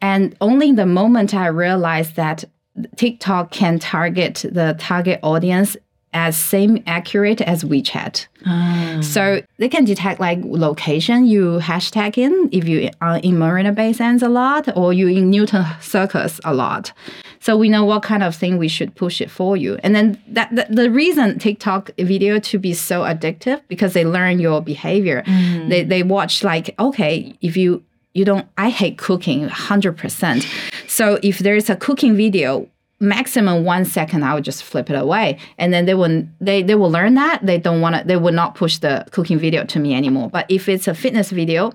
And 0.00 0.36
only 0.40 0.72
the 0.72 0.86
moment 0.86 1.34
I 1.34 1.46
realized 1.46 2.16
that 2.16 2.44
TikTok 2.96 3.50
can 3.50 3.78
target 3.78 4.44
the 4.50 4.76
target 4.78 5.20
audience 5.22 5.76
as 6.16 6.36
same 6.36 6.82
accurate 6.86 7.42
as 7.42 7.62
WeChat. 7.62 8.26
Ah. 8.46 8.98
So 9.02 9.42
they 9.58 9.68
can 9.68 9.84
detect 9.84 10.18
like 10.18 10.38
location 10.42 11.26
you 11.26 11.58
hashtag 11.60 12.16
in 12.16 12.48
if 12.52 12.66
you 12.66 12.90
are 13.02 13.18
in 13.18 13.38
Marina 13.38 13.72
Bay 13.72 13.92
Sands 13.92 14.22
a 14.22 14.28
lot 14.28 14.74
or 14.74 14.94
you 14.94 15.08
in 15.08 15.30
Newton 15.30 15.64
Circus 15.80 16.40
a 16.44 16.54
lot. 16.54 16.92
So 17.40 17.56
we 17.56 17.68
know 17.68 17.84
what 17.84 18.02
kind 18.02 18.22
of 18.22 18.34
thing 18.34 18.56
we 18.56 18.66
should 18.66 18.94
push 18.94 19.20
it 19.20 19.30
for 19.30 19.56
you. 19.58 19.78
And 19.82 19.94
then 19.94 20.20
that, 20.28 20.48
that 20.56 20.74
the 20.74 20.90
reason 20.90 21.38
TikTok 21.38 21.90
video 21.98 22.38
to 22.38 22.58
be 22.58 22.72
so 22.72 23.02
addictive 23.02 23.60
because 23.68 23.92
they 23.92 24.04
learn 24.04 24.40
your 24.40 24.62
behavior. 24.62 25.22
Mm. 25.26 25.68
They 25.68 25.84
they 25.84 26.02
watch 26.02 26.42
like 26.42 26.74
okay 26.78 27.36
if 27.42 27.56
you 27.58 27.84
you 28.14 28.24
don't 28.24 28.48
I 28.56 28.70
hate 28.70 28.96
cooking 28.96 29.48
100%. 29.48 30.46
So 30.88 31.18
if 31.22 31.40
there 31.40 31.56
is 31.56 31.68
a 31.68 31.76
cooking 31.76 32.16
video 32.16 32.68
maximum 32.98 33.64
one 33.64 33.84
second 33.84 34.22
i 34.22 34.32
would 34.32 34.44
just 34.44 34.62
flip 34.62 34.88
it 34.88 34.94
away 34.94 35.38
and 35.58 35.72
then 35.72 35.84
they 35.84 35.94
will 35.94 36.26
they, 36.40 36.62
they 36.62 36.74
will 36.74 36.90
learn 36.90 37.14
that 37.14 37.44
they 37.44 37.58
don't 37.58 37.80
want 37.80 37.94
to 37.94 38.02
they 38.04 38.16
will 38.16 38.32
not 38.32 38.54
push 38.54 38.78
the 38.78 39.04
cooking 39.10 39.38
video 39.38 39.64
to 39.64 39.78
me 39.78 39.94
anymore 39.94 40.30
but 40.30 40.46
if 40.48 40.68
it's 40.68 40.88
a 40.88 40.94
fitness 40.94 41.30
video 41.30 41.72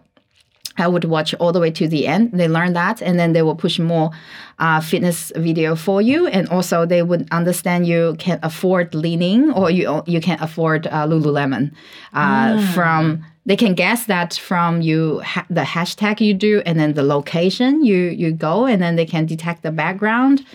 I 0.78 0.88
would 0.88 1.04
watch 1.04 1.34
all 1.36 1.52
the 1.52 1.60
way 1.60 1.72
to 1.72 1.88
the 1.88 2.08
end. 2.08 2.32
They 2.32 2.48
learn 2.48 2.74
that, 2.74 3.02
and 3.02 3.20
then 3.20 3.34
they 3.34 3.42
will 3.42 3.56
push 3.56 3.78
more 3.78 4.12
uh, 4.60 4.80
fitness 4.80 5.32
video 5.36 5.76
for 5.76 6.02
you, 6.02 6.28
and 6.28 6.48
also 6.50 6.86
they 6.86 7.04
would 7.04 7.28
understand 7.32 7.88
you 7.88 8.16
can 8.20 8.40
afford 8.42 8.96
leaning 8.96 9.52
or 9.52 9.70
you 9.70 10.02
you 10.08 10.22
can 10.22 10.42
afford 10.42 10.88
uh, 10.88 11.06
Lululemon. 11.06 11.72
Uh, 12.14 12.54
mm. 12.54 12.74
From 12.74 13.24
they 13.46 13.58
can 13.58 13.74
guess 13.74 14.06
that 14.06 14.36
from 14.36 14.82
you 14.82 15.20
ha- 15.20 15.46
the 15.50 15.62
hashtag 15.62 16.22
you 16.22 16.34
do, 16.34 16.62
and 16.66 16.80
then 16.80 16.94
the 16.94 17.04
location 17.04 17.84
you 17.84 17.98
you 17.98 18.32
go, 18.32 18.66
and 18.66 18.82
then 18.82 18.96
they 18.96 19.06
can 19.06 19.26
detect 19.26 19.64
the 19.64 19.72
background 19.72 20.46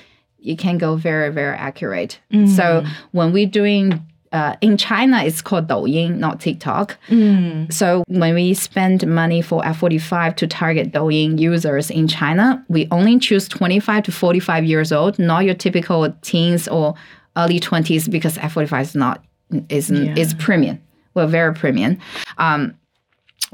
you 0.47 0.57
can 0.57 0.79
go 0.79 0.95
very, 0.97 1.31
very 1.31 1.57
accurate. 1.57 2.21
Mm. 2.33 2.49
So 2.49 2.85
when 3.11 3.33
we're 3.33 3.49
doing 3.49 4.01
uh, 4.33 4.55
in 4.61 4.77
China, 4.77 5.23
it's 5.25 5.43
called 5.43 5.67
Douyin, 5.67 6.19
not 6.19 6.41
TikTok. 6.41 6.97
Mm. 7.09 7.73
So 7.73 8.05
when 8.07 8.35
we 8.35 8.55
spend 8.55 9.07
money 9.07 9.43
for 9.43 9.63
F45 9.63 10.37
to 10.37 10.47
target 10.47 10.93
Douyin 10.93 11.39
users 11.39 11.91
in 11.91 12.07
China, 12.07 12.65
we 12.69 12.87
only 12.91 13.19
choose 13.19 13.49
25 13.49 14.05
to 14.05 14.13
45 14.13 14.65
years 14.65 14.93
old, 14.93 15.19
not 15.19 15.45
your 15.45 15.55
typical 15.55 16.13
teens 16.23 16.69
or 16.69 16.95
early 17.37 17.59
20s, 17.59 18.11
because 18.11 18.39
F45 18.39 18.83
is 18.83 18.95
not 18.95 19.25
is 19.69 19.91
yeah. 19.91 20.15
is 20.17 20.35
premium. 20.35 20.81
Well, 21.15 21.27
very 21.27 21.55
premium. 21.55 21.99
Um, 22.39 22.77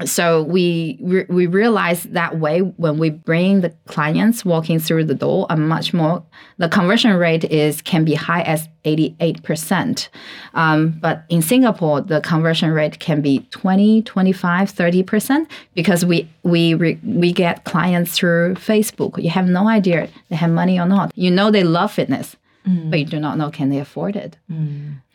so 0.05 0.41
we 0.43 0.97
re- 1.01 1.25
we 1.29 1.45
realize 1.45 2.03
that 2.03 2.39
way 2.39 2.59
when 2.61 2.97
we 2.97 3.11
bring 3.11 3.61
the 3.61 3.69
clients 3.85 4.43
walking 4.43 4.79
through 4.79 5.03
the 5.05 5.13
door 5.13 5.45
a 5.51 5.55
much 5.55 5.93
more 5.93 6.23
the 6.57 6.67
conversion 6.67 7.13
rate 7.15 7.43
is 7.45 7.81
can 7.81 8.03
be 8.03 8.15
high 8.15 8.41
as 8.41 8.67
88% 8.85 10.09
um, 10.55 10.97
but 10.99 11.23
in 11.29 11.41
singapore 11.41 12.01
the 12.01 12.21
conversion 12.21 12.71
rate 12.71 12.99
can 12.99 13.21
be 13.21 13.39
20 13.51 14.01
25 14.01 14.71
30% 14.73 15.47
because 15.75 16.03
we 16.05 16.27
we 16.41 16.73
re- 16.73 16.99
we 17.03 17.31
get 17.31 17.63
clients 17.63 18.17
through 18.17 18.55
facebook. 18.55 19.21
You 19.21 19.29
have 19.29 19.47
no 19.47 19.67
idea 19.67 20.09
they 20.29 20.35
have 20.35 20.51
money 20.51 20.79
or 20.79 20.85
not. 20.87 21.11
You 21.15 21.29
know 21.31 21.51
they 21.51 21.63
love 21.63 21.91
fitness 21.91 22.35
but 22.65 22.97
you 22.97 23.05
do 23.05 23.19
not 23.19 23.37
know 23.37 23.51
can 23.51 23.69
they 23.69 23.79
afford 23.79 24.15
it. 24.15 24.37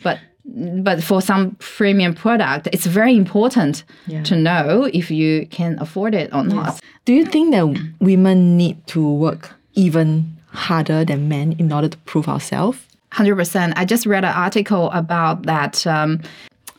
But 0.02 0.18
but 0.54 1.02
for 1.04 1.20
some 1.20 1.56
premium 1.58 2.14
product, 2.14 2.68
it's 2.72 2.86
very 2.86 3.14
important 3.16 3.84
Yeah. 4.06 4.22
to 4.24 4.34
know 4.36 4.88
if 4.92 5.10
you 5.10 5.46
can 5.50 5.78
afford 5.78 6.14
it 6.14 6.30
or 6.32 6.42
not. 6.42 6.80
Do 7.04 7.12
you 7.12 7.24
think 7.26 7.52
that 7.52 7.66
women 8.00 8.56
need 8.56 8.76
to 8.88 9.00
work 9.12 9.50
even 9.74 10.36
harder 10.52 11.04
than 11.04 11.28
men 11.28 11.54
in 11.58 11.70
order 11.72 11.88
to 11.88 11.98
prove 11.98 12.28
ourselves? 12.28 12.78
Hundred 13.12 13.36
percent. 13.36 13.72
I 13.76 13.84
just 13.84 14.06
read 14.06 14.24
an 14.24 14.34
article 14.34 14.90
about 14.92 15.44
that. 15.44 15.86
Um, 15.86 16.20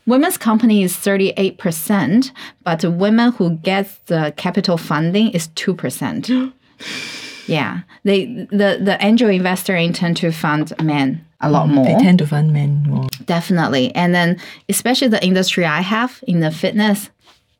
women's 0.06 0.38
company 0.38 0.84
is 0.84 0.96
thirty 0.96 1.34
eight 1.38 1.58
percent, 1.58 2.32
but 2.64 2.84
women 2.86 3.32
who 3.32 3.52
get 3.64 3.86
the 4.08 4.34
capital 4.38 4.78
funding 4.78 5.30
is 5.32 5.48
two 5.56 5.74
percent. 5.74 6.30
yeah, 7.48 7.80
they 8.04 8.26
the 8.52 8.80
the 8.82 8.98
angel 9.02 9.30
investor 9.30 9.76
intend 9.76 10.18
to 10.18 10.32
fund 10.32 10.72
men 10.84 11.26
a 11.42 11.50
lot 11.50 11.70
more. 11.70 11.86
They 11.86 11.96
tend 11.96 12.20
to 12.20 12.28
fund 12.28 12.52
men 12.52 12.84
more. 12.84 13.08
Definitely. 13.26 13.94
And 13.96 14.14
then 14.14 14.40
especially 14.68 15.08
the 15.08 15.24
industry 15.24 15.66
I 15.66 15.82
have 15.82 16.24
in 16.28 16.40
the 16.40 16.52
fitness, 16.52 17.10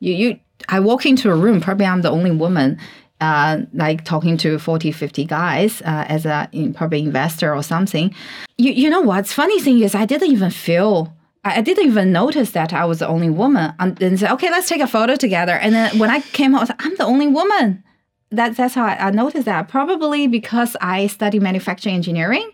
you 0.00 0.12
you 0.12 0.40
I 0.68 0.80
walk 0.80 1.06
into 1.06 1.30
a 1.30 1.36
room, 1.36 1.60
probably 1.60 1.86
I'm 1.86 2.02
the 2.02 2.10
only 2.10 2.30
woman. 2.30 2.78
Uh, 3.22 3.66
like 3.74 4.02
talking 4.06 4.38
to 4.38 4.58
40 4.58 4.92
50 4.92 5.26
guys 5.26 5.82
uh, 5.82 6.06
as 6.08 6.24
a 6.24 6.48
in, 6.52 6.72
probably 6.72 7.00
investor 7.00 7.54
or 7.54 7.62
something 7.62 8.14
you, 8.56 8.72
you 8.72 8.88
know 8.88 9.02
what's 9.02 9.30
funny 9.30 9.60
thing 9.60 9.80
is 9.80 9.94
i 9.94 10.06
didn't 10.06 10.30
even 10.30 10.50
feel 10.50 11.14
I 11.44 11.62
didn't 11.62 11.86
even 11.86 12.12
notice 12.12 12.50
that 12.50 12.72
I 12.72 12.84
was 12.84 12.98
the 12.98 13.08
only 13.08 13.30
woman. 13.30 13.72
And 13.78 13.96
then 13.96 14.16
said, 14.18 14.30
okay, 14.32 14.50
let's 14.50 14.68
take 14.68 14.82
a 14.82 14.86
photo 14.86 15.16
together. 15.16 15.54
And 15.54 15.74
then 15.74 15.98
when 15.98 16.10
I 16.10 16.20
came 16.20 16.54
out, 16.54 16.58
I 16.58 16.60
was 16.62 16.68
like, 16.68 16.86
I'm 16.86 16.96
the 16.96 17.04
only 17.04 17.28
woman. 17.28 17.82
That, 18.30 18.56
that's 18.56 18.74
how 18.74 18.84
I, 18.84 19.06
I 19.06 19.10
noticed 19.10 19.46
that. 19.46 19.68
Probably 19.68 20.26
because 20.26 20.76
I 20.80 21.06
study 21.06 21.40
manufacturing 21.40 21.94
engineering. 21.94 22.48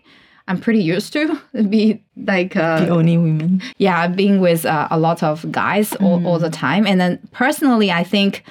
I'm 0.47 0.59
pretty 0.59 0.81
used 0.81 1.11
to 1.13 1.39
be 1.69 2.01
like 2.15 2.55
uh, 2.55 2.85
The 2.85 2.89
only 2.89 3.17
women. 3.17 3.61
yeah, 3.77 4.07
being 4.07 4.39
with 4.39 4.65
uh, 4.65 4.87
a 4.89 4.97
lot 4.97 5.21
of 5.23 5.51
guys 5.51 5.93
all, 5.95 6.25
all 6.25 6.39
the 6.39 6.49
time. 6.49 6.87
And 6.87 6.99
then 7.01 7.19
personally, 7.31 7.91
I 7.91 8.03
think 8.03 8.43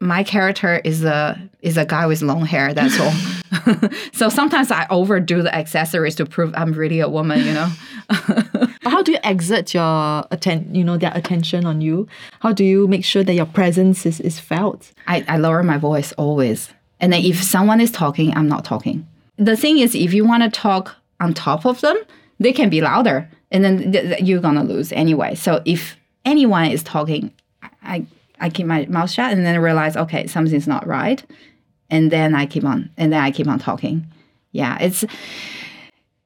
my 0.00 0.22
character 0.22 0.80
is 0.84 1.02
a 1.04 1.36
is 1.60 1.76
a 1.76 1.84
guy 1.84 2.06
with 2.06 2.22
long 2.22 2.46
hair. 2.46 2.72
That's 2.72 2.98
all. 3.00 3.12
so 4.12 4.28
sometimes 4.28 4.70
I 4.70 4.86
overdo 4.90 5.42
the 5.42 5.54
accessories 5.54 6.14
to 6.16 6.26
prove 6.26 6.54
I'm 6.56 6.72
really 6.72 7.00
a 7.00 7.08
woman. 7.08 7.44
You 7.44 7.52
know. 7.54 7.68
But 8.08 8.92
how 8.92 9.02
do 9.02 9.12
you 9.12 9.18
exert 9.24 9.74
your 9.74 10.24
atten- 10.30 10.74
you 10.74 10.84
know, 10.84 10.96
their 10.96 11.12
attention 11.14 11.66
on 11.66 11.80
you? 11.80 12.06
How 12.40 12.52
do 12.52 12.64
you 12.64 12.86
make 12.88 13.04
sure 13.04 13.24
that 13.24 13.34
your 13.34 13.46
presence 13.46 14.06
is, 14.06 14.20
is 14.20 14.38
felt? 14.38 14.92
I, 15.06 15.24
I 15.28 15.36
lower 15.36 15.62
my 15.62 15.78
voice 15.78 16.12
always. 16.12 16.70
And 17.00 17.12
then 17.12 17.22
if 17.24 17.42
someone 17.42 17.80
is 17.80 17.90
talking, 17.90 18.34
I'm 18.36 18.48
not 18.48 18.64
talking. 18.64 19.06
The 19.38 19.56
thing 19.56 19.78
is, 19.78 19.94
if 19.94 20.12
you 20.12 20.24
want 20.24 20.42
to 20.42 20.50
talk 20.50 20.96
on 21.20 21.32
top 21.32 21.64
of 21.64 21.80
them, 21.80 21.96
they 22.40 22.52
can 22.52 22.68
be 22.68 22.80
louder, 22.80 23.28
and 23.50 23.64
then 23.64 23.92
th- 23.92 24.04
th- 24.04 24.20
you're 24.22 24.40
gonna 24.40 24.64
lose 24.64 24.92
anyway. 24.92 25.34
So 25.34 25.62
if 25.64 25.96
anyone 26.24 26.66
is 26.66 26.82
talking, 26.82 27.32
I 27.82 28.06
I 28.40 28.50
keep 28.50 28.66
my 28.66 28.86
mouth 28.86 29.10
shut, 29.10 29.32
and 29.32 29.44
then 29.44 29.58
realize, 29.60 29.96
okay, 29.96 30.26
something's 30.26 30.68
not 30.68 30.86
right, 30.86 31.22
and 31.90 32.10
then 32.10 32.34
I 32.34 32.46
keep 32.46 32.64
on, 32.64 32.90
and 32.96 33.12
then 33.12 33.20
I 33.20 33.30
keep 33.30 33.48
on 33.48 33.58
talking. 33.58 34.06
Yeah, 34.52 34.78
it's 34.80 35.04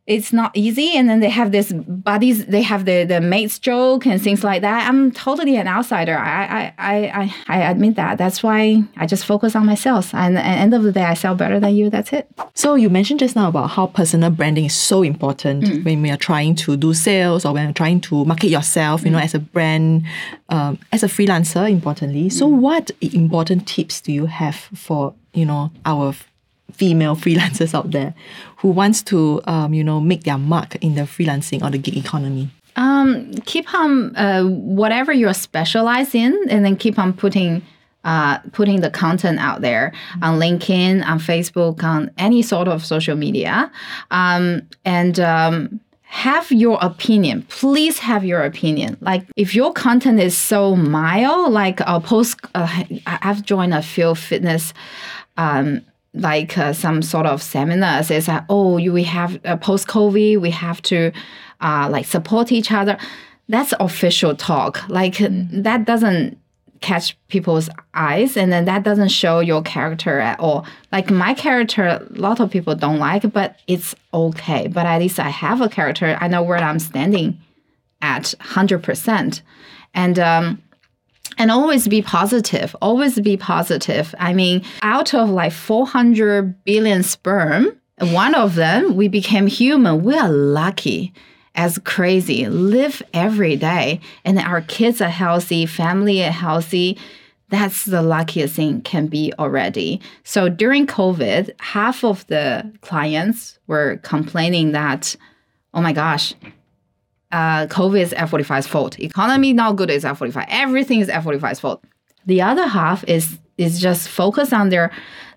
it's 0.07 0.33
not 0.33 0.51
easy. 0.55 0.97
And 0.97 1.09
then 1.09 1.21
they 1.21 1.29
have 1.29 1.53
this 1.53 1.73
buddies 1.73 2.47
they 2.47 2.63
have 2.63 2.87
the 2.87 3.05
the 3.05 3.21
mates 3.21 3.59
joke 3.59 4.05
and 4.05 4.21
things 4.21 4.43
like 4.43 4.61
that. 4.63 4.89
I'm 4.89 5.13
totally 5.13 5.57
an 5.57 5.69
outsider. 5.69 6.17
I 6.17 6.73
i 6.77 7.07
i 7.07 7.35
i, 7.49 7.71
admit 7.71 7.95
that. 7.97 8.19
That's 8.19 8.43
why 8.43 8.83
i 8.97 9.07
just 9.07 9.25
focus 9.25 9.55
on 9.55 9.65
myself. 9.65 10.13
And 10.13 10.37
at 10.37 10.43
the 10.43 10.49
end 10.49 10.75
of 10.75 10.83
the 10.83 10.91
day 10.91 11.05
i 11.05 11.15
sell 11.15 11.37
better 11.37 11.61
than 11.61 11.77
you. 11.77 11.89
That's 11.89 12.13
it. 12.13 12.27
So 12.55 12.75
you 12.75 12.91
mentioned 12.91 13.21
just 13.21 13.37
now 13.37 13.49
about 13.49 13.71
how 13.71 13.87
personal 13.87 14.31
branding 14.31 14.65
is 14.65 14.75
so 14.75 15.03
important 15.03 15.65
mm. 15.65 15.85
when 15.85 16.03
we 16.03 16.11
are 16.11 16.17
trying 16.17 16.57
to 16.57 16.77
do 16.77 16.95
sales 16.95 17.45
or 17.45 17.53
when 17.53 17.65
you're 17.65 17.73
trying 17.73 18.01
to 18.03 18.25
market 18.25 18.49
yourself, 18.49 19.05
you 19.05 19.11
know, 19.11 19.19
mm. 19.19 19.25
as 19.25 19.35
a 19.35 19.39
brand, 19.39 20.05
um, 20.49 20.79
as 20.91 21.05
a 21.05 21.07
freelancer, 21.07 21.71
importantly. 21.71 22.29
So 22.29 22.49
mm. 22.49 22.59
what 22.59 22.91
important 23.01 23.69
tips 23.69 24.01
do 24.01 24.13
you 24.13 24.27
have 24.27 24.57
for, 24.57 25.15
you 25.33 25.47
know, 25.47 25.71
our 25.85 26.15
female 26.83 27.15
freelancers 27.25 27.75
out 27.79 27.93
there 27.93 28.13
who 28.57 28.69
wants 28.69 29.03
to, 29.03 29.41
um, 29.45 29.73
you 29.73 29.85
know, 29.85 30.01
make 30.01 30.25
their 30.25 30.39
mark 30.39 30.75
in 30.77 30.97
the 30.97 31.03
freelancing 31.03 31.63
or 31.63 31.71
the 31.71 31.79
gig 31.79 31.97
economy? 31.97 32.51
um 32.77 33.31
keep 33.45 33.67
on 33.75 34.17
uh, 34.17 34.43
whatever 34.81 35.13
you're 35.13 35.35
specialized 35.35 36.15
in 36.15 36.33
and 36.49 36.65
then 36.65 36.75
keep 36.75 36.99
on 36.99 37.13
putting 37.13 37.61
uh, 38.05 38.39
putting 38.53 38.81
the 38.81 38.91
content 38.91 39.39
out 39.39 39.61
there 39.61 39.93
on 40.23 40.41
LinkedIn, 40.41 41.07
on 41.07 41.19
Facebook, 41.21 41.85
on 41.85 42.11
any 42.19 42.43
sort 42.43 42.67
of 42.67 42.85
social 42.85 43.17
media, 43.17 43.71
um, 44.11 44.63
and 44.85 45.21
um, 45.21 45.81
have 46.03 46.51
your 46.51 46.79
opinion. 46.83 47.43
Please 47.49 48.01
have 48.01 48.25
your 48.25 48.43
opinion. 48.43 48.97
Like 49.01 49.25
if 49.37 49.55
your 49.55 49.73
content 49.73 50.19
is 50.19 50.37
so 50.37 50.75
mild, 50.75 51.53
like 51.53 51.81
I'll 51.83 52.01
post. 52.01 52.41
Uh, 52.55 52.85
I've 53.07 53.43
joined 53.45 53.75
a 53.75 53.83
few 53.83 54.15
fitness. 54.15 54.75
Um, 55.37 55.83
like 56.15 56.59
uh, 56.59 56.73
some 56.73 57.01
sort 57.01 57.25
of 57.25 57.43
seminars 57.43 58.11
it's 58.11 58.29
like 58.29 58.45
oh 58.51 58.77
you, 58.77 58.93
we 58.93 59.03
have 59.03 59.41
uh, 59.47 59.57
post 59.57 59.89
covid 59.89 60.41
we 60.41 60.51
have 60.51 60.83
to 60.83 61.11
uh, 61.63 61.89
like 61.91 62.05
support 62.05 62.53
each 62.53 62.73
other. 62.73 62.99
That's 63.49 63.73
official 63.81 64.35
talk. 64.35 64.87
Like 64.89 65.19
that 65.19 65.85
doesn't 65.85 66.39
catch 66.81 67.17
people's 67.29 67.71
eyes 67.95 68.37
and 68.37 68.53
then 68.53 68.65
that 68.65 68.83
doesn't 68.83 69.11
show 69.11 69.39
your 69.39 69.63
character 69.63 70.19
at 70.19 70.41
all. 70.41 70.67
Like 70.91 71.11
my 71.11 71.33
character 71.33 71.85
a 71.85 72.05
lot 72.11 72.41
of 72.41 72.51
people 72.51 72.75
don't 72.75 72.99
like 72.99 73.33
but 73.33 73.61
it's 73.69 73.95
okay. 74.13 74.67
But 74.67 74.87
at 74.87 74.99
least 74.99 75.21
i 75.21 75.29
have 75.29 75.61
a 75.61 75.69
character. 75.69 76.19
I 76.21 76.27
know 76.27 76.43
where 76.43 76.59
i'm 76.59 76.81
standing 76.81 77.41
at 78.01 78.35
100% 78.41 79.43
and 79.95 80.19
um 80.19 80.61
and 81.39 81.51
always 81.51 81.89
be 81.89 82.03
positive 82.03 82.75
always 82.81 83.19
be 83.21 83.37
positive. 83.37 84.15
I 84.19 84.33
mean 84.33 84.65
out 84.83 85.15
of 85.15 85.31
like 85.31 85.53
400 85.53 86.65
billion 86.65 87.03
sperm 87.03 87.79
one 87.99 88.35
of 88.35 88.55
them 88.55 88.97
we 88.97 89.09
became 89.09 89.47
human. 89.47 90.03
We 90.03 90.17
are 90.17 90.31
lucky 90.31 91.13
as 91.55 91.79
crazy. 91.79 92.47
Live 92.49 93.03
every 93.13 93.57
day 93.57 94.01
and 94.25 94.39
our 94.39 94.63
kids 94.63 95.01
are 95.01 95.09
healthy 95.09 95.67
family 95.67 96.25
are 96.25 96.31
healthy. 96.31 96.99
That's 97.49 97.85
the 97.85 98.01
luckiest 98.01 98.55
thing 98.55 98.81
can 98.81 99.09
be 99.09 99.33
already. 99.39 100.01
So 100.25 100.49
during 100.49 100.87
covid 100.87 101.51
half 101.61 102.03
of 102.05 102.27
the 102.29 102.73
clients 102.81 103.59
were 103.67 103.99
complaining 103.99 104.73
that 104.73 105.17
oh 105.75 105.81
my 105.81 105.93
gosh 105.93 106.35
uh, 107.33 107.67
COVID 107.67 108.01
is 108.01 108.13
F45's 108.13 108.67
fault. 108.67 108.99
Economy 109.01 109.53
not 109.53 109.77
good 109.77 109.91
is 109.91 110.05
F45. 110.05 110.47
Everything 110.49 111.01
is 111.01 111.09
F45's 111.09 111.61
fault. 111.61 111.83
The 112.27 112.43
other 112.43 112.67
half 112.67 113.03
is 113.05 113.39
is 113.59 113.81
just 113.81 114.09
focus 114.09 114.53
on 114.53 114.69
their 114.69 114.91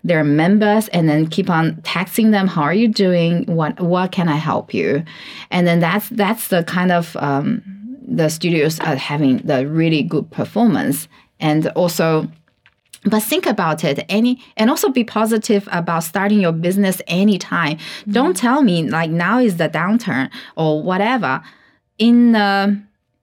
their 0.04 0.24
members 0.24 0.88
and 0.88 1.08
then 1.08 1.26
keep 1.26 1.50
on 1.50 1.76
texting 1.82 2.30
them. 2.30 2.46
How 2.46 2.62
are 2.62 2.74
you 2.74 2.88
doing? 2.88 3.44
What 3.46 3.80
what 3.80 4.12
can 4.12 4.28
I 4.28 4.36
help 4.36 4.72
you? 4.72 5.02
And 5.50 5.66
then 5.66 5.80
that's 5.80 6.08
that's 6.10 6.48
the 6.48 6.62
kind 6.64 6.92
of 6.92 7.16
um, 7.16 7.62
the 8.06 8.28
studios 8.28 8.78
are 8.80 8.96
having 8.96 9.38
the 9.38 9.66
really 9.66 10.02
good 10.02 10.30
performance 10.30 11.08
and 11.40 11.66
also 11.68 12.28
but 13.04 13.22
think 13.22 13.46
about 13.46 13.84
it 13.84 14.04
any 14.08 14.42
and 14.56 14.70
also 14.70 14.88
be 14.88 15.04
positive 15.04 15.68
about 15.70 16.02
starting 16.02 16.40
your 16.40 16.52
business 16.52 17.02
anytime 17.06 17.76
don't 18.08 18.36
tell 18.36 18.62
me 18.62 18.88
like 18.88 19.10
now 19.10 19.38
is 19.38 19.56
the 19.56 19.68
downturn 19.68 20.30
or 20.56 20.82
whatever 20.82 21.42
in 21.98 22.32
the 22.32 22.80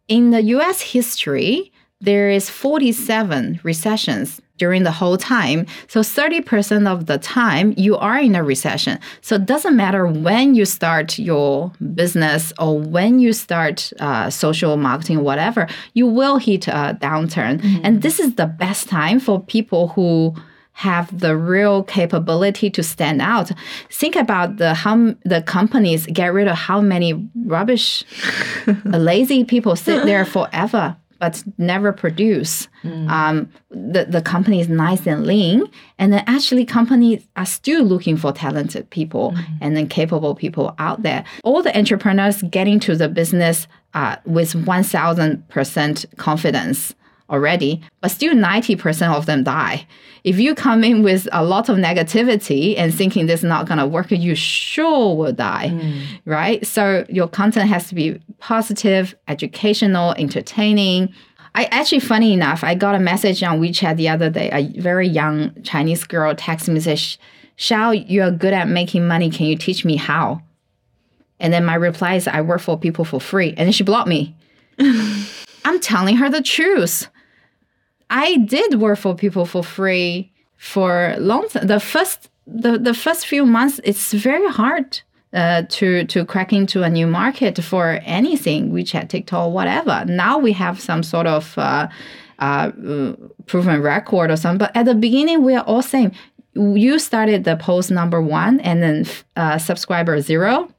in 0.08 0.32
the 0.32 0.42
US 0.42 0.82
history 0.82 1.72
there 2.04 2.30
is 2.30 2.50
47 2.50 3.62
recessions 3.64 4.42
during 4.58 4.84
the 4.84 4.92
whole 4.92 5.18
time. 5.18 5.66
So 5.88 6.02
30% 6.02 6.86
of 6.86 7.06
the 7.06 7.18
time 7.18 7.74
you 7.78 7.98
are 7.98 8.20
in 8.20 8.36
a 8.36 8.44
recession. 8.44 9.00
So 9.22 9.36
it 9.36 9.46
doesn't 9.46 9.76
matter 9.76 10.06
when 10.06 10.54
you 10.54 10.66
start 10.66 11.18
your 11.18 11.72
business 11.96 12.52
or 12.60 12.78
when 12.78 13.20
you 13.20 13.32
start 13.34 13.92
uh, 14.00 14.30
social 14.30 14.76
marketing 14.78 15.24
whatever 15.24 15.68
you 15.94 16.06
will 16.06 16.38
hit 16.38 16.68
a 16.68 16.98
downturn. 17.02 17.62
And 17.84 18.02
this 18.02 18.20
is 18.20 18.36
the 18.36 18.46
best 18.46 18.90
time 18.90 19.20
for 19.20 19.42
people 19.42 19.88
who 19.90 20.36
have 20.74 21.18
the 21.18 21.36
real 21.38 21.84
capability 21.84 22.70
to 22.72 22.84
stand 22.84 23.22
out. 23.22 23.52
Think 23.90 24.16
about 24.16 24.58
the 24.58 24.74
how 24.74 25.16
the 25.24 25.42
companies 25.42 26.06
get 26.08 26.34
rid 26.34 26.48
of 26.48 26.56
how 26.58 26.82
many 26.82 27.30
rubbish, 27.46 28.04
lazy 28.86 29.44
people 29.44 29.76
sit 29.76 30.06
there 30.06 30.26
forever. 30.36 30.98
but 31.20 31.42
never 31.58 31.94
produce. 31.94 32.68
Um, 32.84 33.50
the, 33.70 34.04
the 34.10 34.22
company 34.22 34.60
is 34.60 34.68
nice 34.68 35.08
and 35.08 35.26
lean. 35.26 35.64
And 35.98 36.12
then 36.12 36.24
actually 36.28 36.66
companies 36.66 37.26
are 37.38 37.46
still 37.46 37.84
looking 37.86 38.18
for 38.18 38.34
talented 38.34 38.90
people 38.90 39.34
and 39.62 39.78
then 39.78 39.88
capable 39.88 40.36
people 40.36 40.76
out 40.80 41.02
there. 41.04 41.24
All 41.46 41.62
the 41.64 41.74
entrepreneurs 41.78 42.42
getting 42.50 42.78
to 42.82 42.98
the 42.98 43.08
business 43.08 43.68
uh, 43.94 44.18
with 44.26 44.52
1000% 44.54 46.18
confidence 46.18 46.94
already, 47.34 47.82
but 48.00 48.12
still 48.12 48.34
90% 48.34 49.14
of 49.14 49.26
them 49.26 49.44
die. 49.44 49.88
If 50.24 50.40
you 50.40 50.56
come 50.56 50.84
in 50.84 51.04
with 51.04 51.28
a 51.34 51.44
lot 51.44 51.68
of 51.68 51.78
negativity 51.78 52.76
and 52.78 52.94
thinking 52.94 53.26
this 53.26 53.42
is 53.42 53.44
not 53.44 53.68
going 53.68 53.80
to 53.80 53.88
work, 53.88 54.12
you 54.12 54.36
sure 54.36 55.18
will 55.18 55.34
die, 55.34 55.70
mm. 55.74 56.06
right? 56.26 56.66
So 56.66 57.06
your 57.10 57.28
content 57.28 57.68
has 57.70 57.90
to 57.90 57.96
be 57.96 58.22
positive, 58.40 59.16
educational, 59.28 60.14
entertaining. 60.14 61.14
I 61.56 61.66
actually, 61.66 62.00
funny 62.00 62.34
enough, 62.34 62.64
I 62.64 62.76
got 62.76 62.96
a 62.96 63.00
message 63.00 63.44
on 63.44 63.60
WeChat 63.60 63.98
the 63.98 64.10
other 64.10 64.30
day. 64.30 64.50
A 64.54 64.80
very 64.80 65.08
young 65.08 65.62
Chinese 65.64 66.06
girl 66.06 66.34
texted 66.36 66.70
me 66.70 66.76
and 66.76 66.84
said, 66.84 67.18
Xiao, 67.58 68.06
you're 68.08 68.32
good 68.32 68.54
at 68.54 68.68
making 68.70 69.08
money. 69.08 69.30
Can 69.30 69.48
you 69.48 69.58
teach 69.58 69.84
me 69.84 69.96
how? 69.98 70.42
And 71.40 71.52
then 71.52 71.66
my 71.66 71.76
reply 71.76 72.16
is, 72.16 72.28
I 72.28 72.42
work 72.42 72.62
for 72.62 72.80
people 72.80 73.04
for 73.04 73.20
free. 73.20 73.50
And 73.50 73.68
then 73.68 73.72
she 73.72 73.84
blocked 73.84 74.08
me. 74.08 74.36
I'm 74.80 75.80
telling 75.80 76.16
her 76.18 76.30
the 76.30 76.42
truth. 76.42 77.08
I 78.10 78.38
did 78.38 78.80
work 78.80 79.00
for 79.00 79.16
people 79.16 79.46
for 79.46 79.64
free 79.64 80.32
for 80.58 81.16
long 81.20 81.48
time. 81.50 81.68
The 81.68 81.80
first 81.80 82.30
the, 82.46 82.78
the 82.78 82.94
first 82.94 83.26
few 83.28 83.46
months, 83.46 83.80
it's 83.84 84.14
very 84.14 84.50
hard 84.50 85.02
uh, 85.34 85.64
to 85.70 86.06
to 86.06 86.26
crack 86.26 86.54
into 86.54 86.84
a 86.84 86.90
new 86.90 87.08
market 87.08 87.62
for 87.64 88.00
anything, 88.04 88.72
WeChat, 88.72 89.10
TikTok, 89.10 89.52
whatever. 89.52 90.06
Now 90.06 90.38
we 90.38 90.54
have 90.54 90.80
some 90.80 91.04
sort 91.04 91.28
of 91.28 91.58
uh, 91.58 91.88
uh, 92.40 92.72
proven 93.46 93.82
record 93.82 94.32
or 94.32 94.38
something. 94.38 94.60
But 94.60 94.76
at 94.76 94.86
the 94.86 94.96
beginning, 94.96 95.44
we 95.44 95.56
are 95.56 95.64
all 95.64 95.82
same. 95.82 96.12
You 96.54 97.00
started 97.00 97.46
the 97.46 97.56
post 97.56 97.90
number 97.90 98.22
one, 98.22 98.60
and 98.60 98.84
then 98.84 99.06
uh, 99.36 99.58
subscriber 99.58 100.22
zero. 100.22 100.70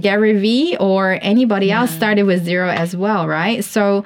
Gary 0.00 0.38
Vee 0.38 0.76
or 0.78 1.18
anybody 1.22 1.70
else 1.70 1.90
started 1.90 2.24
with 2.24 2.44
zero 2.44 2.68
as 2.68 2.96
well, 2.96 3.28
right? 3.28 3.64
So 3.64 4.04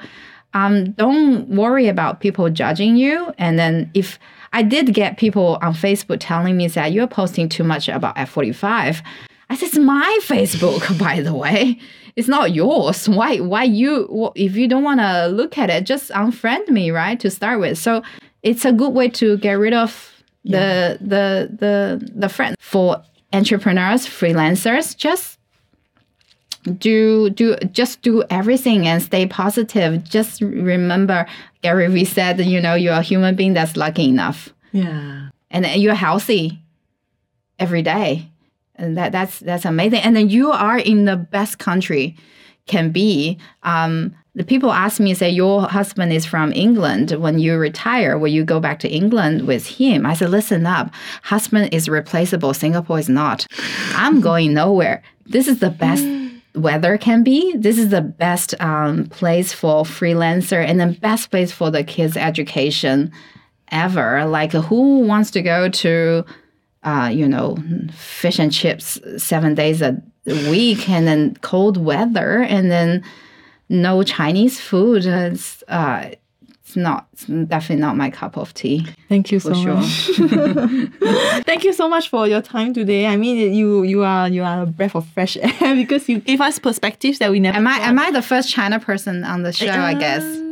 um, 0.53 0.91
don't 0.91 1.47
worry 1.47 1.87
about 1.87 2.19
people 2.19 2.49
judging 2.49 2.95
you. 2.95 3.33
And 3.37 3.57
then 3.57 3.89
if 3.93 4.19
I 4.53 4.63
did 4.63 4.93
get 4.93 5.17
people 5.17 5.57
on 5.61 5.73
Facebook 5.73 6.17
telling 6.19 6.57
me 6.57 6.67
that 6.67 6.91
you're 6.91 7.07
posting 7.07 7.47
too 7.47 7.63
much 7.63 7.87
about 7.87 8.15
F45, 8.17 9.01
I 9.49 9.55
said, 9.55 9.67
it's 9.67 9.77
my 9.77 10.19
Facebook, 10.23 10.97
by 10.99 11.21
the 11.21 11.33
way. 11.33 11.79
It's 12.15 12.27
not 12.27 12.53
yours. 12.53 13.07
Why? 13.07 13.37
Why 13.37 13.63
you? 13.63 14.31
If 14.35 14.55
you 14.55 14.67
don't 14.67 14.83
want 14.83 14.99
to 14.99 15.27
look 15.27 15.57
at 15.57 15.69
it, 15.69 15.85
just 15.85 16.11
unfriend 16.11 16.67
me, 16.67 16.91
right? 16.91 17.19
To 17.21 17.29
start 17.29 17.59
with. 17.61 17.77
So 17.77 18.03
it's 18.43 18.65
a 18.65 18.73
good 18.73 18.93
way 18.93 19.07
to 19.09 19.37
get 19.37 19.53
rid 19.53 19.73
of 19.73 20.23
the 20.43 20.97
the 20.99 21.55
the 21.57 22.11
the 22.13 22.27
friend 22.27 22.57
for 22.59 23.01
entrepreneurs, 23.31 24.05
freelancers. 24.05 24.95
Just 24.97 25.39
do 26.77 27.29
do 27.29 27.55
just 27.71 28.01
do 28.01 28.23
everything 28.29 28.87
and 28.87 29.01
stay 29.01 29.25
positive. 29.25 30.03
Just 30.03 30.41
remember, 30.41 31.25
Gary 31.61 31.87
Vee 31.87 32.05
said, 32.05 32.39
you 32.39 32.61
know, 32.61 32.75
you're 32.75 32.93
a 32.93 33.01
human 33.01 33.35
being 33.35 33.53
that's 33.53 33.75
lucky 33.75 34.07
enough, 34.07 34.49
Yeah. 34.71 35.29
and 35.49 35.65
you're 35.81 35.95
healthy 35.95 36.59
every 37.59 37.81
day, 37.81 38.27
and 38.75 38.97
that 38.97 39.11
that's 39.11 39.39
that's 39.39 39.65
amazing. 39.65 39.99
And 40.01 40.15
then 40.15 40.29
you 40.29 40.51
are 40.51 40.77
in 40.77 41.05
the 41.05 41.17
best 41.17 41.59
country 41.59 42.15
can 42.67 42.91
be. 42.91 43.37
Um, 43.63 44.13
the 44.33 44.43
people 44.45 44.71
ask 44.71 45.01
me, 45.01 45.13
say, 45.13 45.29
your 45.29 45.63
husband 45.63 46.13
is 46.13 46.25
from 46.25 46.53
England. 46.53 47.11
When 47.11 47.37
you 47.37 47.57
retire, 47.57 48.17
will 48.17 48.29
you 48.29 48.45
go 48.45 48.61
back 48.61 48.79
to 48.79 48.87
England 48.89 49.45
with 49.45 49.67
him? 49.67 50.05
I 50.05 50.13
said, 50.13 50.29
listen 50.29 50.65
up. 50.65 50.89
Husband 51.23 51.73
is 51.73 51.89
replaceable. 51.89 52.53
Singapore 52.53 52.97
is 52.99 53.09
not. 53.09 53.45
I'm 53.93 54.21
going 54.21 54.53
nowhere. 54.53 55.03
This 55.25 55.49
is 55.49 55.59
the 55.59 55.69
best 55.69 56.05
weather 56.55 56.97
can 56.97 57.23
be. 57.23 57.55
This 57.55 57.77
is 57.77 57.89
the 57.89 58.01
best 58.01 58.59
um, 58.59 59.05
place 59.07 59.53
for 59.53 59.83
freelancer 59.83 60.63
and 60.65 60.79
the 60.79 60.97
best 60.99 61.31
place 61.31 61.51
for 61.51 61.71
the 61.71 61.83
kids' 61.83 62.17
education 62.17 63.11
ever. 63.71 64.25
Like, 64.25 64.51
who 64.51 64.99
wants 64.99 65.31
to 65.31 65.41
go 65.41 65.69
to, 65.69 66.25
uh, 66.83 67.09
you 67.13 67.27
know, 67.27 67.57
fish 67.93 68.39
and 68.39 68.51
chips 68.51 68.99
seven 69.17 69.55
days 69.55 69.81
a 69.81 70.01
week 70.25 70.89
and 70.89 71.07
then 71.07 71.35
cold 71.41 71.77
weather 71.77 72.41
and 72.41 72.69
then 72.69 73.03
no 73.69 74.03
Chinese 74.03 74.59
food? 74.59 75.05
It's, 75.05 75.63
uh, 75.67 76.11
it's 76.71 76.77
not, 76.77 77.07
it's 77.11 77.25
definitely 77.25 77.81
not 77.81 77.97
my 77.97 78.09
cup 78.09 78.37
of 78.37 78.53
tea. 78.53 78.87
Thank 79.09 79.31
you 79.31 79.39
so 79.39 79.53
sure. 79.53 79.75
much. 79.75 80.09
Thank 81.45 81.65
you 81.65 81.73
so 81.73 81.89
much 81.89 82.09
for 82.09 82.27
your 82.27 82.41
time 82.41 82.73
today. 82.73 83.07
I 83.07 83.17
mean, 83.17 83.53
you 83.53 83.83
you 83.83 84.03
are 84.03 84.29
you 84.29 84.43
are 84.43 84.63
a 84.63 84.65
breath 84.65 84.95
of 84.95 85.05
fresh 85.09 85.35
air 85.41 85.75
because 85.75 86.07
you 86.07 86.19
gave 86.19 86.39
us 86.39 86.59
perspectives 86.59 87.19
that 87.19 87.29
we 87.29 87.39
never. 87.39 87.57
Am 87.57 87.67
I 87.67 87.77
thought. 87.77 87.87
am 87.87 87.99
I 87.99 88.11
the 88.11 88.21
first 88.21 88.49
China 88.49 88.79
person 88.79 89.25
on 89.25 89.43
the 89.43 89.51
show? 89.51 89.67
I 89.67 89.93
guess. 89.93 90.23
Um, 90.23 90.51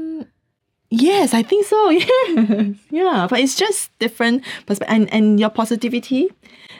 Yes, 0.91 1.35
I 1.35 1.43
think 1.43 1.67
so. 1.67 1.89
Yes, 1.91 2.75
yeah, 2.89 3.27
but 3.29 3.39
it's 3.39 3.55
just 3.55 3.91
different 3.99 4.43
perspective, 4.65 4.95
and 4.95 5.13
and 5.13 5.39
your 5.39 5.51
positivity. 5.51 6.29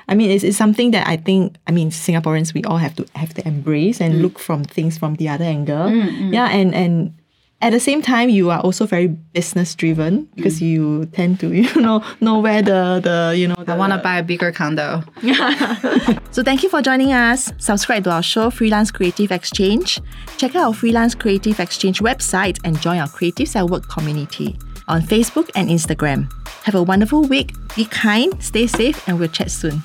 I 0.08 0.16
mean, 0.16 0.32
it's, 0.32 0.44
it's 0.44 0.58
something 0.58 0.90
that 0.92 1.08
I 1.08 1.18
think. 1.18 1.58
I 1.68 1.72
mean, 1.72 1.92
Singaporeans 1.92 2.56
we 2.56 2.64
all 2.64 2.78
have 2.78 2.96
to 2.96 3.06
have 3.14 3.36
to 3.36 3.48
embrace 3.48 4.02
and 4.02 4.16
mm. 4.16 4.22
look 4.22 4.40
from 4.40 4.64
things 4.64 4.98
from 4.98 5.16
the 5.16 5.30
other 5.30 5.46
angle. 5.46 5.90
Mm, 5.90 6.10
mm. 6.10 6.34
Yeah, 6.34 6.50
and 6.50 6.74
and 6.74 7.14
at 7.62 7.72
the 7.72 7.80
same 7.80 8.02
time, 8.02 8.30
you 8.30 8.50
are 8.50 8.60
also 8.62 8.86
very 8.86 9.08
business 9.08 9.76
driven 9.76 10.26
because 10.36 10.60
mm. 10.60 10.70
you 10.70 11.06
tend 11.08 11.40
to 11.42 11.54
you 11.54 11.82
know 11.82 12.04
know 12.22 12.40
where 12.40 12.62
the 12.62 13.02
the 13.04 13.38
you 13.38 13.48
know 13.48 13.56
the, 13.56 13.74
I 13.74 13.78
want 13.78 13.94
to 13.94 14.00
buy 14.00 14.20
a 14.20 14.24
bigger 14.24 14.52
condo. 14.52 15.04
so 16.32 16.44
thank 16.44 16.64
you 16.64 16.70
for 16.70 16.82
joining 16.82 17.12
us. 17.12 17.52
Subscribe 17.58 18.04
to 18.06 18.12
our 18.12 18.24
show, 18.24 18.50
Freelance 18.50 18.92
Creative 18.92 19.32
Exchange. 19.32 20.00
Check 20.38 20.56
out 20.56 20.68
our 20.68 20.74
Freelance 20.74 21.16
Creative 21.16 21.60
Exchange 21.60 22.00
website 22.00 22.60
and 22.64 22.80
join 22.82 23.00
our 23.00 23.08
Creatives 23.08 23.56
at 23.56 23.70
Work 23.70 23.90
community 23.90 24.58
on 24.88 25.02
Facebook 25.02 25.50
and 25.56 25.70
Instagram. 25.70 26.32
Have 26.64 26.76
a 26.76 26.84
wonderful 26.84 27.24
week. 27.24 27.54
Be 27.76 27.86
kind, 27.86 28.42
stay 28.42 28.68
safe, 28.68 29.08
and 29.08 29.20
we'll 29.20 29.30
chat 29.30 29.52
soon. 29.52 29.82